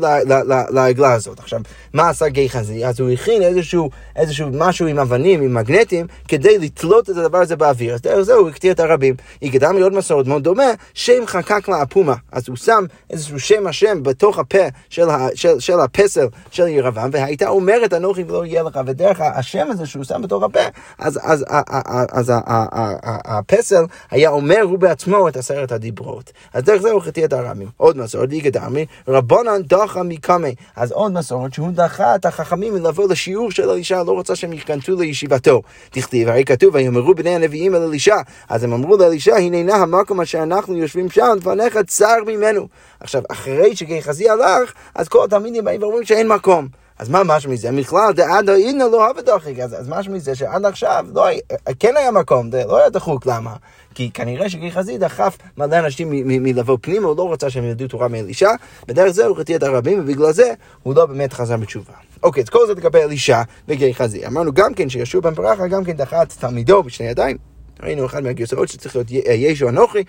לעגלה 0.71 1.13
הזאת. 1.13 1.39
עכשיו, 1.39 1.61
מה 1.93 2.09
עשה 2.09 2.29
גיא 2.29 2.49
חזי? 2.49 2.87
אז 2.87 3.01
הוא 3.01 3.11
הכין 3.11 3.43
איזשהו, 3.43 3.91
איזשהו 4.17 4.49
משהו 4.53 4.87
עם 4.87 4.99
אבנים, 4.99 5.43
עם 5.43 5.55
מגנטים, 5.55 6.07
כדי 6.29 6.59
לתלות 6.59 7.11
את 7.11 7.17
הדבר 7.17 7.39
הזה 7.39 7.57
באוויר. 7.57 7.95
אז 7.95 8.01
דרך 8.01 8.23
זה 8.23 8.35
הוא 8.35 8.49
הקטיר 8.49 8.73
את 8.73 8.81
הרבים. 8.81 9.15
היא 9.41 9.53
גדלה 9.53 9.73
מעוד 9.73 9.93
מסורת 9.93 10.27
מאוד 10.27 10.43
דומה, 10.43 10.71
שם 10.95 11.27
חקק 11.27 11.69
לאפומה. 11.69 12.15
אז 12.33 12.49
הוא 12.49 12.57
שם 12.57 12.85
איזשהו 13.11 13.41
שם 13.41 13.67
השם 13.67 14.03
בתוך 14.03 14.39
הפה 14.39 14.65
של, 14.89 15.11
ה, 15.11 15.29
של, 15.35 15.61
של 15.61 15.81
הפסל 15.81 16.27
של 16.51 16.69
ירבעם, 16.69 17.11
והייתה 17.13 17.49
אומרת 17.49 17.93
אנוכי 17.93 18.23
ולא 18.23 18.47
יהיה 18.47 18.63
לך, 18.63 18.81
ודרך 18.87 19.21
השם 19.21 19.67
הזה 19.71 19.87
שהוא 19.87 20.05
שם 20.05 20.23
בתוך 20.23 20.43
הפה, 20.43 20.61
אז, 20.99 21.21
אז, 21.23 21.45
אז, 21.49 21.65
אז, 22.13 22.33
אז 22.33 22.33
הפסל 23.25 23.85
היה 24.11 24.31
אומר 24.31 24.61
הוא 24.63 24.79
בעצמו 24.79 25.29
את 25.29 25.37
עשרת 25.37 25.73
הדיברות. 25.73 25.96
דיברות. 25.97 26.33
אז 26.53 26.63
דרך 26.63 26.83
זה 26.83 26.91
הוא 26.91 27.01
חטיא 27.01 27.25
את 27.25 27.33
הרמים. 27.33 27.69
עוד 27.77 27.97
מסורת, 27.97 28.33
איגד 28.33 28.57
דמי, 28.59 28.87
רבונן 29.09 29.63
דחה 29.63 30.03
מקמי. 30.03 30.55
אז 30.77 30.93
עוד 30.93 31.13
מסורת 31.13 31.55
שהוא 31.55 31.71
דחה 31.73 32.15
את 32.15 32.27
החכמים 32.27 32.75
מלבוא 32.75 33.09
לשיעור 33.09 33.51
של 33.51 33.71
אלישע, 33.71 34.03
לא 34.03 34.19
רצה 34.19 34.37
שהם 34.37 34.53
ייכנסו 34.53 34.97
לישיבתו. 35.01 35.63
תכתיב, 35.91 36.29
הרי 36.29 36.45
כתוב, 36.45 36.75
ויאמרו 36.75 37.15
בני 37.15 37.35
הנביאים 37.35 37.75
אל 37.75 37.83
אלישע. 37.83 38.17
אז 38.49 38.65
הם 38.65 38.73
אמרו 38.73 38.97
לאלישע, 38.97 39.37
הנה 39.37 39.63
נא 39.63 39.73
המקום 39.73 40.21
אשר 40.21 40.43
אנחנו 40.43 40.77
יושבים 40.77 41.11
שם, 41.11 41.37
לפניך 41.37 41.79
צר 41.87 42.17
ממנו. 42.27 42.69
עכשיו, 43.01 43.23
אחרי 43.29 43.77
שגיחזי 43.77 44.29
הלך, 44.29 44.73
אז 44.95 45.09
כל 45.09 45.25
התלמידים 45.25 45.65
באים 45.65 45.83
ואומרים 45.83 46.05
שאין 46.05 46.29
מקום. 46.29 46.69
אז 46.99 47.09
מה 47.09 47.23
משהו 47.25 47.51
מזה? 47.51 47.71
מכלל 47.71 48.13
דעד 48.13 48.51
אינא 48.51 48.85
לא 48.85 49.05
אוהב 49.05 49.21
דוחק, 49.21 49.59
אז 49.59 49.89
משהו 49.89 50.13
מזה 50.13 50.35
שעד 50.35 50.65
עכשיו 50.65 51.07
לא, 51.15 51.27
כן 51.79 51.97
היה 51.97 52.11
מקום, 52.11 52.51
זה 52.51 52.65
לא 52.69 52.79
היה 52.79 52.89
דחוק, 52.89 53.27
למה? 53.27 53.55
כי 53.95 54.11
כנראה 54.11 54.49
שגיחזי 54.51 54.99
דחף 54.99 55.39
מלא 55.57 55.79
אנשים 55.79 56.09
מלבוא 56.25 56.79
פנימה, 56.81 57.07
הוא 57.09 57.17
לא 57.17 57.33
רצה 57.33 57.51
שהם 57.51 57.65
ילדו 57.65 57.89
תורה 57.89 58.09
מאלישע, 58.09 58.51
בדרך 58.89 59.09
זה 59.09 59.27
הוא 59.27 59.37
חטיא 59.37 59.57
את 59.57 59.63
הרבים, 59.63 60.01
ובגלל 60.01 60.33
זה 60.33 60.53
הוא 60.83 60.95
לא 60.95 61.07
באמת 61.07 61.33
חזר 61.33 61.57
בתשובה. 61.57 61.93
אוקיי, 62.23 62.43
אז 62.43 62.49
כל 62.49 62.67
זה 62.67 62.75
לגבי 62.75 62.99
אלישע 62.99 63.43
וגיחזי. 63.69 64.27
אמרנו 64.27 64.53
גם 64.53 64.75
כן 64.75 64.89
שישוע 64.89 65.21
בן 65.21 65.35
ברכה 65.35 65.67
גם 65.67 65.85
כן 65.85 65.93
דחה 65.93 66.23
את 66.23 66.33
תלמידו 66.33 66.83
בשני 66.83 67.07
ידיים. 67.07 67.37
ראינו 67.83 68.07
אחד 68.07 68.23
מהגרסאות 68.23 68.69
שצריך 68.69 68.97
להיות 68.97 69.11
ישו 69.11 69.69
אנוכי. 69.69 70.05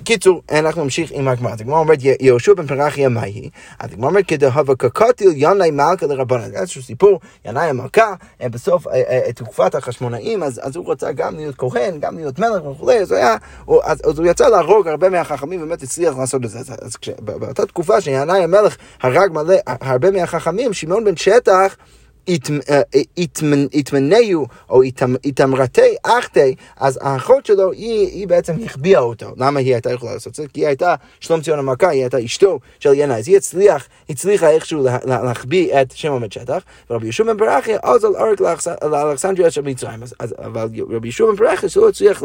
בקיצור, 0.00 0.42
אנחנו 0.52 0.84
נמשיך 0.84 1.10
עם 1.14 1.28
הגמרא. 1.28 1.52
אז 1.52 1.60
הגמרא 1.60 1.78
אומרת, 1.78 1.98
יהושע 2.20 2.54
בן 2.54 2.66
פרחיה 2.66 3.08
מה 3.08 3.22
היא? 3.22 3.50
אז 3.78 3.92
הגמרא 3.92 4.08
אומרת, 4.08 4.24
כדהבה 4.26 4.74
כקטיל 4.74 5.32
ינאי 5.36 5.70
מלכה 5.70 6.06
לרבנן. 6.06 6.50
זה 6.50 6.58
איזשהו 6.58 6.82
סיפור, 6.82 7.20
ינאי 7.44 7.68
המלכה, 7.68 8.14
אה, 8.42 8.48
בסוף 8.48 8.86
אה, 8.86 8.92
אה, 8.92 9.32
תקופת 9.32 9.74
החשמונאים, 9.74 10.42
אז, 10.42 10.76
הוא 10.76 10.92
רצה 10.92 11.12
גם 11.12 11.36
להיות 11.36 11.54
כהן, 11.58 12.00
גם 12.00 12.16
להיות 12.16 12.38
מלך 12.38 12.64
וכולי, 12.64 12.98
אז, 12.98 13.14
הוא, 13.64 14.26
יצא 14.26 14.48
להרוג 14.48 14.88
הרבה 14.88 15.08
מהחכמים, 15.08 15.60
באמת 15.60 15.82
הצליח 15.82 16.18
לעשות 16.18 16.44
את 16.44 16.50
זה. 16.50 16.58
אז, 16.58 16.96
באותה 17.20 17.66
תקופה 17.66 18.00
שינאי 18.00 18.42
המלך 18.42 18.76
הרג 19.02 19.30
הרבה 19.66 20.10
מהחכמים, 20.10 20.72
שמעון 20.72 21.04
בן 21.04 21.16
שטח, 21.16 21.76
התמנהו 23.72 24.46
או 24.70 24.82
התמרתי 25.24 25.94
אחתי, 26.02 26.54
אז 26.76 26.98
האחות 27.02 27.46
שלו, 27.46 27.72
היא, 27.72 28.28
בעצם 28.28 28.54
החביאה 28.64 29.00
אותו. 29.00 29.26
למה 29.36 29.60
היא 29.60 29.72
הייתה 29.72 29.92
יכולה 29.92 30.12
לעשות 30.14 30.30
את 30.30 30.34
זה? 30.34 30.44
כי 30.52 30.60
היא 30.60 30.66
הייתה 30.66 30.94
שלום 31.20 31.40
ציון 31.40 31.58
המלכה, 31.58 31.88
היא 31.88 32.00
הייתה 32.00 32.24
אשתו 32.24 32.58
של 32.80 32.94
ינאי. 32.94 33.16
אז 33.16 33.28
היא 33.28 33.36
הצליח, 33.36 33.88
הצליחה 34.10 34.50
איכשהו 34.50 34.86
להחביא 35.04 35.82
את 35.82 35.92
שם 35.92 36.12
עומד 36.12 36.32
שטח, 36.32 36.62
ורבי 36.90 37.06
יהושע 37.06 37.24
בן 37.24 37.36
ברכי 37.36 37.72
עוז 37.82 38.04
על 38.04 38.14
אורק 38.16 38.40
לאלכסנדריה 38.82 39.50
של 39.50 39.62
מצרים. 39.62 40.00
אבל 40.38 40.68
רבי 40.90 41.08
יהושע 41.08 41.24
בן 41.26 41.36
ברכי, 41.36 41.68
שהוא 41.68 41.88
הצליח 41.88 42.22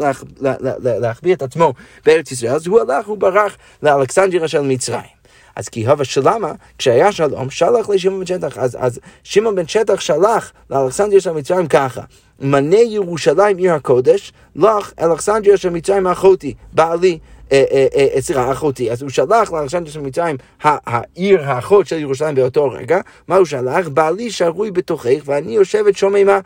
להחביא 0.80 1.34
את 1.34 1.42
עצמו 1.42 1.72
בארץ 2.06 2.32
ישראל, 2.32 2.52
אז 2.52 2.66
הוא 2.66 2.80
הלך, 2.80 3.06
הוא 3.06 3.18
ברח 3.18 3.56
לאלכסנדריה 3.82 4.48
של 4.48 4.60
מצרים. 4.60 5.21
אז 5.56 5.68
כי 5.68 5.86
הווה 5.86 6.04
שלמה, 6.04 6.52
כשהיה 6.78 7.12
שלום, 7.12 7.50
שלח 7.50 7.88
לשמעון 7.88 8.20
בן 8.20 8.26
שטח. 8.26 8.58
אז, 8.58 8.76
אז 8.80 8.98
שמעון 9.22 9.54
בן 9.54 9.66
שטח 9.66 10.00
שלח 10.00 10.52
לאלכסנדריה 10.70 11.20
של 11.20 11.32
מצרים 11.32 11.66
ככה. 11.66 12.00
מנה 12.40 12.78
ירושלים 12.78 13.56
עיר 13.56 13.74
הקודש, 13.74 14.32
לך 14.56 14.92
אלכסנדריה 15.00 15.56
של 15.56 15.70
מצרים 15.70 16.06
אחותי, 16.06 16.54
בעלי. 16.72 17.18
אה, 17.52 17.64
אה, 17.72 17.86
אה, 18.14 18.20
סליחה, 18.20 18.52
אחותי. 18.52 18.90
אז 18.90 19.02
הוא 19.02 19.10
שלח 19.10 19.52
לאלכסנדריה 19.52 19.92
של 19.92 20.00
מצרים, 20.00 20.36
העיר 20.62 21.42
האחות 21.42 21.86
של 21.86 21.98
ירושלים 21.98 22.34
באותו 22.34 22.70
רגע, 22.70 23.00
מה 23.28 23.36
הוא 23.36 23.46
שלח? 23.46 23.88
בעלי 23.88 24.30
שרוי 24.30 24.70
בתוכך 24.70 25.22
ואני 25.24 25.52
יושבת 25.54 25.96
שוממה. 25.96 26.40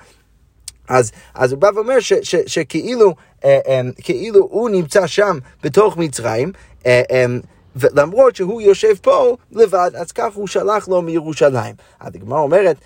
אז, 0.88 1.12
אז 1.34 1.52
הוא 1.52 1.60
בא 1.60 1.70
ואומר 1.74 2.00
ש, 2.00 2.12
ש, 2.12 2.34
שכאילו 2.46 3.14
אה, 3.44 3.58
אה, 3.68 3.80
כאילו 4.02 4.48
הוא 4.50 4.70
נמצא 4.70 5.06
שם 5.06 5.38
בתוך 5.62 5.96
מצרים, 5.96 6.52
אה, 6.86 7.02
אה, 7.10 7.26
למרות 7.94 8.36
שהוא 8.36 8.62
יושב 8.62 8.94
פה 9.02 9.36
לבד, 9.52 9.90
אז 9.94 10.12
כך 10.12 10.34
הוא 10.34 10.46
שלח 10.46 10.88
לו 10.88 11.02
מירושלים. 11.02 11.74
אז 12.00 12.14
הגמרא 12.14 12.38
אומרת, 12.38 12.76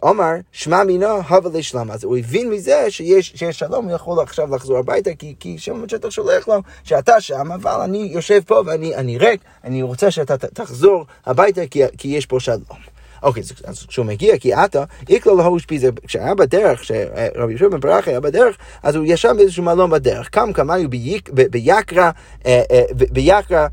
עומר, 0.00 0.32
שמע 0.52 0.84
מינו, 0.84 1.06
הווה 1.06 1.50
לשלם. 1.58 1.90
אז 1.90 2.04
הוא 2.04 2.16
הבין 2.16 2.50
מזה 2.50 2.90
שיש, 2.90 3.32
שיש 3.36 3.58
שלום, 3.58 3.84
הוא 3.84 3.94
יכול 3.94 4.20
עכשיו 4.22 4.54
לחזור 4.54 4.78
הביתה, 4.78 5.10
כי, 5.18 5.34
כי 5.40 5.58
שם 5.58 5.88
שאתה 5.88 6.10
שולח 6.10 6.48
לו, 6.48 6.54
שאתה 6.84 7.20
שם, 7.20 7.52
אבל 7.52 7.80
אני 7.80 8.08
יושב 8.12 8.40
פה 8.46 8.62
ואני 8.66 9.18
ריק, 9.18 9.40
אני 9.64 9.82
רוצה 9.82 10.10
שאתה 10.10 10.38
תחזור 10.38 11.04
הביתה, 11.26 11.66
כי, 11.66 11.82
כי 11.98 12.08
יש 12.08 12.26
פה 12.26 12.40
שלום. 12.40 12.99
אוקיי, 13.22 13.42
אז 13.64 13.86
כשהוא 13.86 14.06
מגיע, 14.06 14.38
כי 14.38 14.52
עתה, 14.52 14.84
איקלו 15.08 15.36
להוא 15.36 15.48
אושפיזה, 15.48 15.90
כשהיה 16.06 16.34
בדרך, 16.34 16.80
כשרבי 16.80 17.52
יהושע 17.52 17.68
בן 17.68 17.80
ברכה 17.80 18.10
היה 18.10 18.20
בדרך, 18.20 18.56
אז 18.82 18.96
הוא 18.96 19.04
ישב 19.08 19.32
באיזשהו 19.36 19.62
מלון 19.62 19.90
בדרך. 19.90 20.28
קם 20.28 20.52
קמיו 20.52 20.90
ביקרא, 20.90 22.10
ביקרא, 23.12 23.66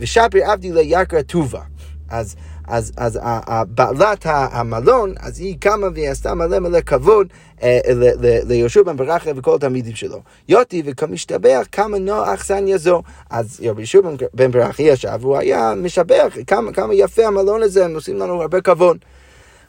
ושפיר 0.00 0.50
עבדי 0.50 0.72
ליקרא 0.72 1.22
טובה. 1.22 1.60
אז 2.08 2.36
אז, 2.72 2.92
אז 2.96 3.18
בעלת 3.68 4.26
המלון, 4.26 5.14
אז 5.20 5.40
היא 5.40 5.56
קמה 5.60 5.86
והיא 5.94 6.10
עשתה 6.10 6.34
מלא 6.34 6.58
מלא 6.58 6.80
כבוד 6.80 7.26
אה, 7.62 7.78
ליהושע 8.20 8.82
בן 8.82 8.96
ברכה 8.96 9.30
וכל 9.36 9.54
התלמידים 9.54 9.94
שלו. 9.94 10.20
יוטי 10.48 10.82
וכמשתבח 10.86 11.66
כמה 11.72 11.98
נוח 11.98 12.28
אכסניה 12.28 12.78
זו. 12.78 13.02
אז 13.30 13.60
יהושע 13.60 13.98
בן 14.34 14.50
ברכה 14.50 14.82
ישב, 14.82 15.18
והוא 15.20 15.36
היה 15.36 15.74
משבח 15.76 16.36
כמה, 16.46 16.72
כמה 16.72 16.94
יפה 16.94 17.26
המלון 17.26 17.62
הזה, 17.62 17.84
הם 17.84 17.94
עושים 17.94 18.18
לנו 18.18 18.42
הרבה 18.42 18.60
כבוד. 18.60 18.98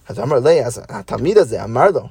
אז 0.07 0.19
אמר 0.19 0.39
לי, 0.39 0.65
אז 0.65 0.81
התלמיד 0.89 1.38
הזה 1.38 1.63
אמר 1.63 1.91
לו, 1.91 2.01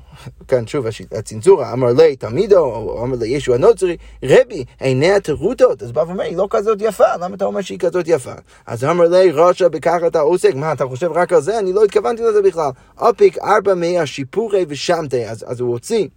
כאן 0.49 0.67
שוב 0.67 0.87
הצנזורה, 1.13 1.73
אמר 1.73 1.93
לי 1.93 2.17
תלמידו, 2.17 2.59
או 2.59 3.05
אמר 3.05 3.17
לי 3.21 3.29
ישו 3.29 3.55
הנוצרי, 3.55 3.97
רבי, 4.23 4.65
עיניה 4.81 5.21
טרוטות. 5.21 5.83
אז 5.83 5.93
בא 5.93 6.01
ואומר, 6.01 6.23
היא 6.23 6.37
לא 6.37 6.47
כזאת 6.51 6.79
יפה, 6.81 7.17
למה 7.21 7.37
אתה 7.37 7.45
אומר 7.45 7.61
שהיא 7.61 7.79
כזאת 7.79 8.09
יפה? 8.09 8.33
אז 8.67 8.85
אמר 8.85 9.09
לי, 9.09 9.31
ראשה 9.31 9.69
בכך 9.69 9.99
אתה 10.07 10.21
עוסק, 10.21 10.55
מה, 10.55 10.73
אתה 10.73 10.85
חושב 10.87 11.13
רק 11.13 11.33
על 11.33 11.41
זה? 11.41 11.59
אני 11.59 11.73
לא 11.73 11.85
התכוונתי 11.85 12.23
לזה 12.23 12.43
בכלל. 12.43 12.71
אופיק 13.01 13.39
ארבע 13.39 13.75
מאה 13.75 14.07
שיפורי 14.07 14.65
ושמתי, 14.69 15.29
אז, 15.29 15.45
אז 15.49 15.61
הוא 15.61 15.71
הוציא. 15.71 16.09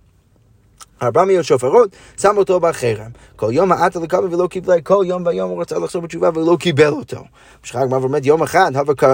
ארבע 1.02 1.26
מאות 1.26 1.46
שופרות, 1.46 1.90
שם 2.22 2.38
אותו 2.38 2.60
בחרם. 2.60 3.10
כל 3.36 3.50
יום 3.52 3.70
מעטה 3.70 4.00
לקבל 4.00 4.34
ולא 4.34 4.48
קיבלה, 4.48 4.82
כל 4.82 5.04
יום 5.08 5.26
ויום 5.26 5.50
הוא 5.50 5.62
רצה 5.62 5.80
לחזור 5.80 6.02
בתשובה 6.02 6.30
ולא 6.36 6.58
קיבל 6.60 6.90
אותו. 6.90 7.18
משחק 7.64 7.86
מה 7.90 7.98
ואומרת 7.98 8.26
יום 8.26 8.44
אחד, 8.44 8.72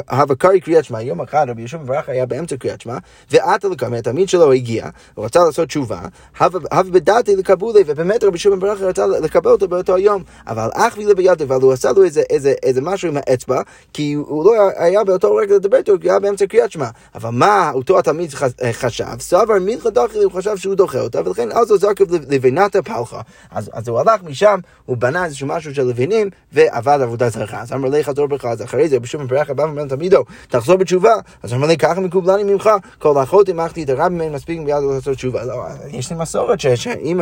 הווה 0.10 0.36
קרי 0.36 0.60
קריאת 0.60 0.86
שמע, 0.86 1.02
יום 1.02 1.22
אחד 1.22 1.46
רבי 1.50 1.62
ישוב 1.62 1.82
ברח 1.88 2.10
היה 2.10 2.26
באמצע 2.26 2.58
קריאת 2.58 2.82
שמע, 2.82 2.98
ועטה 3.32 3.68
לקבל, 3.68 3.98
התלמיד 3.98 4.30
שלו 4.30 4.52
הגיע, 4.52 4.90
הוא 5.16 5.26
רצה 5.26 5.44
לעשות 5.44 5.68
תשובה, 5.68 6.00
הווה 6.40 6.84
בדעתי 6.84 7.36
לקבולי, 7.36 7.84
ובאמת 7.86 8.24
רבי 8.24 8.36
ישוב 8.36 8.60
ברח 8.60 8.82
רצה 8.82 9.08
לקבל 9.08 9.52
אותו 9.52 9.68
באותו 9.68 9.98
יום, 9.98 10.24
אבל 10.48 10.70
אח 10.74 10.98
וילה 10.98 11.14
ביד, 11.14 11.42
אבל 11.42 11.62
הוא 11.62 11.74
עשה 11.74 11.92
לו 11.92 12.04
איזה, 12.04 12.22
איזה, 12.30 12.54
איזה 12.64 12.82
משהו 12.82 13.10
עם 13.10 13.18
האצבע, 13.18 13.62
כי 13.94 14.14
הוא 14.14 14.46
לא 14.46 14.54
היה 14.76 15.04
באותו 15.04 15.36
רגע 15.36 15.56
לדבר 15.56 15.78
איתו, 15.78 15.94
כי 16.02 16.10
היה 16.10 16.20
באמצע 16.20 16.46
קריאת 16.46 16.72
שמע. 16.72 16.88
אבל 17.16 17.30
מה 17.30 17.72
אותו 17.74 18.00
התלמיד 18.00 18.32
חשב? 18.72 19.20
סבר 19.20 19.60
מילכה 19.62 19.90
דוחי, 19.90 20.24
הוא 20.24 20.32
חשב 20.32 20.58
שהוא 20.58 20.76
דוחה 20.76 21.00
אותה, 21.00 21.22
ולכן 21.26 21.52
אז 21.52 21.71
הוא 21.72 21.80
זרקב 21.80 22.06
לבנת 22.30 22.76
הפלחה. 22.76 23.22
אז, 23.52 23.70
אז 23.74 23.88
הוא 23.88 24.00
הלך 24.00 24.24
משם, 24.24 24.60
הוא 24.86 24.98
בנה 24.98 25.26
איזשהו 25.26 25.48
משהו 25.48 25.76
של 25.76 25.84
לבינים, 25.84 26.30
ועבד 26.54 27.00
עבודה 27.02 27.30
זרחה. 27.30 27.62
אז 27.62 27.74
אמר 27.74 27.90
לי 27.90 28.04
חזור 28.04 28.28
בך, 28.28 28.46
אז 28.46 28.62
אחרי 28.62 28.90
זה 28.90 29.00
בשום 29.00 29.28
ברכה 29.28 29.54
בא 29.54 29.64
ואומר 29.64 29.86
תמידו, 29.88 30.24
תחזור 30.50 30.76
בתשובה. 30.76 31.14
אז 31.44 31.54
אמר 31.54 31.68
לי, 31.68 31.78
ככה 31.78 32.00
מקובלני 32.00 32.44
ממך, 32.44 32.70
כל 33.00 33.18
האחות 33.18 33.50
המחתי 33.50 33.84
את 33.84 33.90
הרבים 33.90 34.18
ממנו 34.18 34.36
מספיק 34.36 34.60
מיד 34.60 34.78
לעשות 34.96 35.16
תשובה. 35.16 35.46
לא, 35.46 35.64
יש 35.88 36.12
לי 36.12 36.18
מסורת 36.18 36.60
שאם 36.60 37.20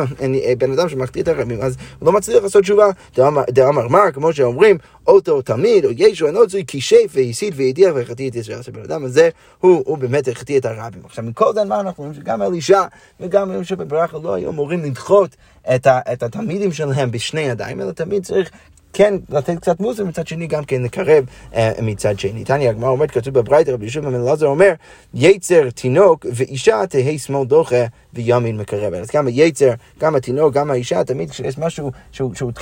בן 0.58 0.72
אדם 0.72 0.88
שמחטיא 0.88 1.22
את 1.22 1.28
הרבים, 1.28 1.60
אז 1.62 1.76
הוא 1.98 2.06
לא 2.06 2.12
מצליח 2.12 2.42
לעשות 2.42 2.62
תשובה. 2.62 2.86
דאמר 3.50 3.88
מר, 3.88 4.10
כמו 4.14 4.32
שאומרים, 4.32 4.78
אותו 5.06 5.42
תמיד, 5.42 5.84
או 5.84 5.90
ישו 5.96 6.28
הנוצרי, 6.28 6.64
כי 6.66 6.80
שף 6.80 7.10
והסית 7.10 7.54
והדיח 7.56 7.92
והחטיא 7.94 8.30
את 8.30 8.36
ישראל. 8.36 8.58
הבן 8.68 8.82
אדם 8.82 9.04
הזה, 9.04 9.28
הוא, 9.60 9.82
הוא 9.86 9.98
באמת 9.98 10.28
החטיא 10.28 10.58
את 10.58 10.64
הרבים. 10.64 11.02
עכשיו, 11.04 11.24
מכל 11.24 11.54
זה 11.54 11.64
מה 11.64 11.80
אנחנו 11.80 12.04
רואים? 12.04 12.14
שגם 12.14 12.42
אלישע 12.42 12.82
וגם 13.20 13.50
יהושע 13.52 13.74
בברכה 13.74 14.18
לא 14.22 14.34
היו 14.34 14.50
אמורים 14.50 14.84
לדחות 14.84 15.36
את, 15.74 15.86
ה, 15.86 16.00
את 16.12 16.22
התלמידים 16.22 16.72
שלהם 16.72 17.10
בשני 17.10 17.40
ידיים, 17.40 17.80
אלא 17.80 17.92
תמיד 17.92 18.24
צריך 18.24 18.50
כן 18.92 19.14
לתת 19.28 19.58
קצת 19.58 19.80
מוסר, 19.80 20.04
מצד 20.04 20.26
שני 20.26 20.46
גם 20.46 20.64
כן 20.64 20.82
לקרב 20.82 21.24
uh, 21.52 21.56
מצד 21.82 22.18
שני. 22.18 22.44
תניא 22.44 22.70
הגמרא 22.70 22.90
עומד, 22.90 23.10
כתוב 23.10 23.34
בברייתא, 23.34 23.70
רבי 23.70 23.86
ישוע 23.86 24.02
בן 24.02 24.14
אלעזר 24.14 24.46
אומר, 24.46 24.72
יצר 25.14 25.70
תינוק 25.70 26.26
ואישה 26.34 26.86
תהא 26.86 27.18
שמאל 27.18 27.46
דוחה 27.46 27.84
וימין 28.14 28.56
מקרב. 28.56 28.94
אז 28.94 29.08
גם 29.14 29.26
היצר, 29.26 29.72
גם 30.00 30.14
התינוק, 30.14 30.54
גם 30.54 30.70
האישה, 30.70 31.04
תמיד 31.04 31.30
כשיש 31.30 31.58
משהו 31.58 31.90
שהוא, 32.12 32.34
שהוא 32.34 32.52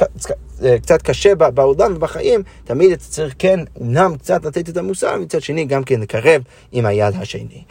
אה, 0.64 0.78
קצת 0.78 1.02
קשה 1.02 1.34
בעולם 1.34 1.92
ובחיים, 1.96 2.42
תמיד 2.64 2.92
אתה 2.92 3.04
צריך 3.04 3.34
כן, 3.38 3.60
אומנם 3.80 4.16
קצת 4.16 4.44
לתת 4.44 4.68
את 4.68 4.76
המוסר, 4.76 5.16
מצד 5.16 5.42
שני 5.42 5.64
גם 5.64 5.84
כן 5.84 6.00
לקרב 6.00 6.42
עם 6.72 6.86
היד 6.86 7.14
השני. 7.20 7.62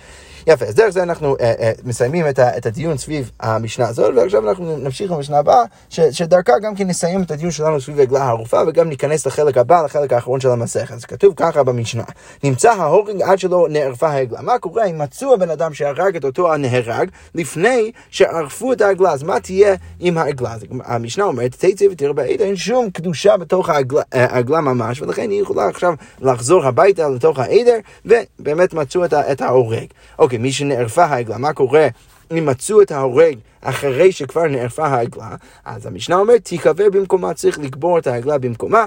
יפה, 0.48 0.66
אז 0.66 0.76
דרך 0.76 0.90
זה 0.90 1.04
אנחנו 1.04 1.36
uh, 1.36 1.40
uh, 1.40 1.44
מסיימים 1.84 2.30
את, 2.30 2.40
ה, 2.40 2.58
את 2.58 2.66
הדיון 2.66 2.98
סביב 2.98 3.32
המשנה 3.40 3.88
הזאת, 3.88 4.14
ועכשיו 4.16 4.50
אנחנו 4.50 4.78
נמשיך 4.78 5.12
למשנה 5.12 5.38
הבאה, 5.38 5.64
ש, 5.90 6.00
שדרכה 6.00 6.60
גם 6.62 6.76
כן 6.76 6.88
נסיים 6.88 7.22
את 7.22 7.32
הדיון 7.32 7.52
שלנו 7.52 7.82
סביב 7.82 8.00
עגלה 8.00 8.24
הערופה, 8.24 8.62
וגם 8.68 8.90
ניכנס 8.90 9.28
לחלק 9.28 9.58
הבא, 9.58 9.82
לחלק 9.82 10.14
האחרון 10.14 10.40
של 10.40 10.50
המסכת. 10.50 10.96
אז 10.96 11.06
כתוב 11.06 11.34
ככה 11.38 11.64
במשנה, 11.64 12.04
נמצא 12.44 12.72
ההורינג 12.72 13.22
עד 13.22 13.40
שלא 13.40 13.68
נערפה 13.70 14.08
העגלה. 14.08 14.42
מה 14.42 14.60
קורה 14.60 14.86
אם 14.86 15.02
מצאו 15.02 15.34
הבן 15.34 15.50
אדם 15.50 15.74
שהרג 15.74 16.16
את 16.16 16.26
אותו 16.26 16.54
הנהרג 16.54 17.10
לפני 17.36 17.92
שערפו 18.10 18.74
את 18.74 18.82
העגלה, 18.82 19.12
אז 19.12 19.24
מה 19.24 19.40
תהיה 19.40 19.76
עם 20.00 20.18
העגלה? 20.18 20.56
המשנה 20.84 21.24
אומרת, 21.24 21.52
תצא 21.52 21.86
ותראה 21.92 22.14
בעדה, 22.14 22.44
אין 22.44 22.56
שום 22.56 22.90
קדושה 22.90 23.38
בתוך 23.38 23.70
העגלה, 23.70 24.02
העגלה 24.12 24.62
ממש, 24.62 25.02
ולכן 25.02 25.30
היא 25.30 25.42
יכולה 25.42 25.68
עכשיו 25.68 25.94
לחזור 26.22 26.66
הביתה 26.66 27.10
לתוך 27.10 27.40
העדר, 27.40 27.78
ובאמת 28.06 28.74
מצאו 28.74 29.06
את 29.06 29.42
ההורג. 29.42 29.88
אוקיי. 30.20 30.37
אוקיי, 30.38 30.48
מי 30.48 30.52
שנערפה 30.52 31.04
העגלה, 31.04 31.38
מה 31.38 31.54
קורה 31.54 31.88
אם 32.32 32.46
מצאו 32.46 32.82
את 32.82 32.92
ההורג 32.92 33.38
אחרי 33.62 34.12
שכבר 34.12 34.48
נערפה 34.48 34.88
העגלה? 34.88 35.36
אז 35.66 35.86
המשנה 35.86 36.16
אומרת, 36.16 36.46
תיקבר 36.46 36.90
במקומה, 36.90 37.34
צריך 37.34 37.60
לקבור 37.60 37.98
את 37.98 38.08
העגלה 38.08 38.38
במקומה. 38.38 38.86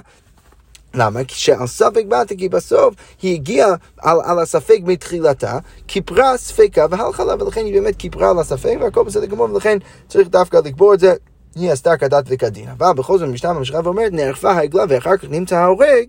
למה? 0.95 1.25
כי 1.25 1.35
שעל 1.35 1.66
ספק 1.66 2.04
באתי, 2.09 2.37
כי 2.37 2.49
בסוף 2.49 2.95
היא 3.23 3.35
הגיעה 3.35 3.75
על, 3.99 4.19
על 4.25 4.38
הספק 4.38 4.78
מתחילתה, 4.83 5.59
כיפרה 5.88 6.37
ספקה 6.37 6.87
והלכה 6.90 7.25
לה, 7.25 7.35
ולכן 7.40 7.64
היא 7.64 7.75
באמת 7.80 7.97
כיפרה 7.97 8.30
על 8.30 8.38
הספק, 8.38 8.76
והכל 8.80 9.04
בסדר 9.04 9.26
גמור, 9.26 9.52
ולכן 9.52 9.78
צריך 10.09 10.28
דווקא 10.28 10.57
לקבור 10.64 10.95
את 10.95 11.00
זה. 11.00 11.14
היא 11.54 11.73
עשתה 11.73 11.97
כדת 11.97 12.25
וכדין. 12.28 12.69
אבל 12.69 12.92
בכל 12.92 13.19
זאת 13.19 13.28
המשנה 13.28 13.52
ממשיכה 13.52 13.80
ואומרת, 13.85 14.12
נערפה 14.12 14.50
העגלה 14.50 14.85
ואחר 14.88 15.16
כך 15.16 15.25
נמצא 15.30 15.57
ההורג, 15.57 16.04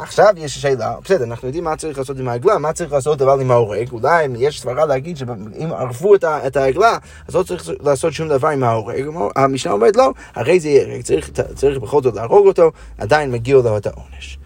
עכשיו 0.00 0.34
יש 0.36 0.58
שאלה, 0.58 0.94
בסדר, 1.04 1.24
אנחנו 1.24 1.48
יודעים 1.48 1.64
מה 1.64 1.76
צריך 1.76 1.98
לעשות 1.98 2.18
עם 2.18 2.28
העגלה, 2.28 2.58
מה 2.58 2.72
צריך 2.72 2.92
לעשות 2.92 3.22
אבל 3.22 3.40
עם 3.40 3.50
ההורג, 3.50 3.92
אולי 3.92 4.28
יש 4.38 4.60
סברה 4.60 4.86
להגיד 4.86 5.16
שאם 5.16 5.72
ערפו 5.72 6.14
את 6.24 6.56
העגלה, 6.56 6.98
אז 7.28 7.34
לא 7.34 7.42
צריך 7.42 7.70
לעשות 7.80 8.12
שום 8.12 8.28
דבר 8.28 8.48
עם 8.48 8.64
ההורג, 8.64 9.06
המשנה 9.36 9.72
אומרת 9.72 9.96
לא, 9.96 10.12
הרי 10.34 10.60
זה 10.60 10.68
יהיה 10.68 11.02
צריך, 11.02 11.30
צריך 11.54 11.78
בכל 11.78 12.02
זאת 12.02 12.14
להרוג 12.14 12.46
אותו, 12.46 12.72
עדיין 12.98 13.32
מגיע 13.32 13.56
לו 13.56 13.76
את 13.76 13.86
העונש. 13.86 14.38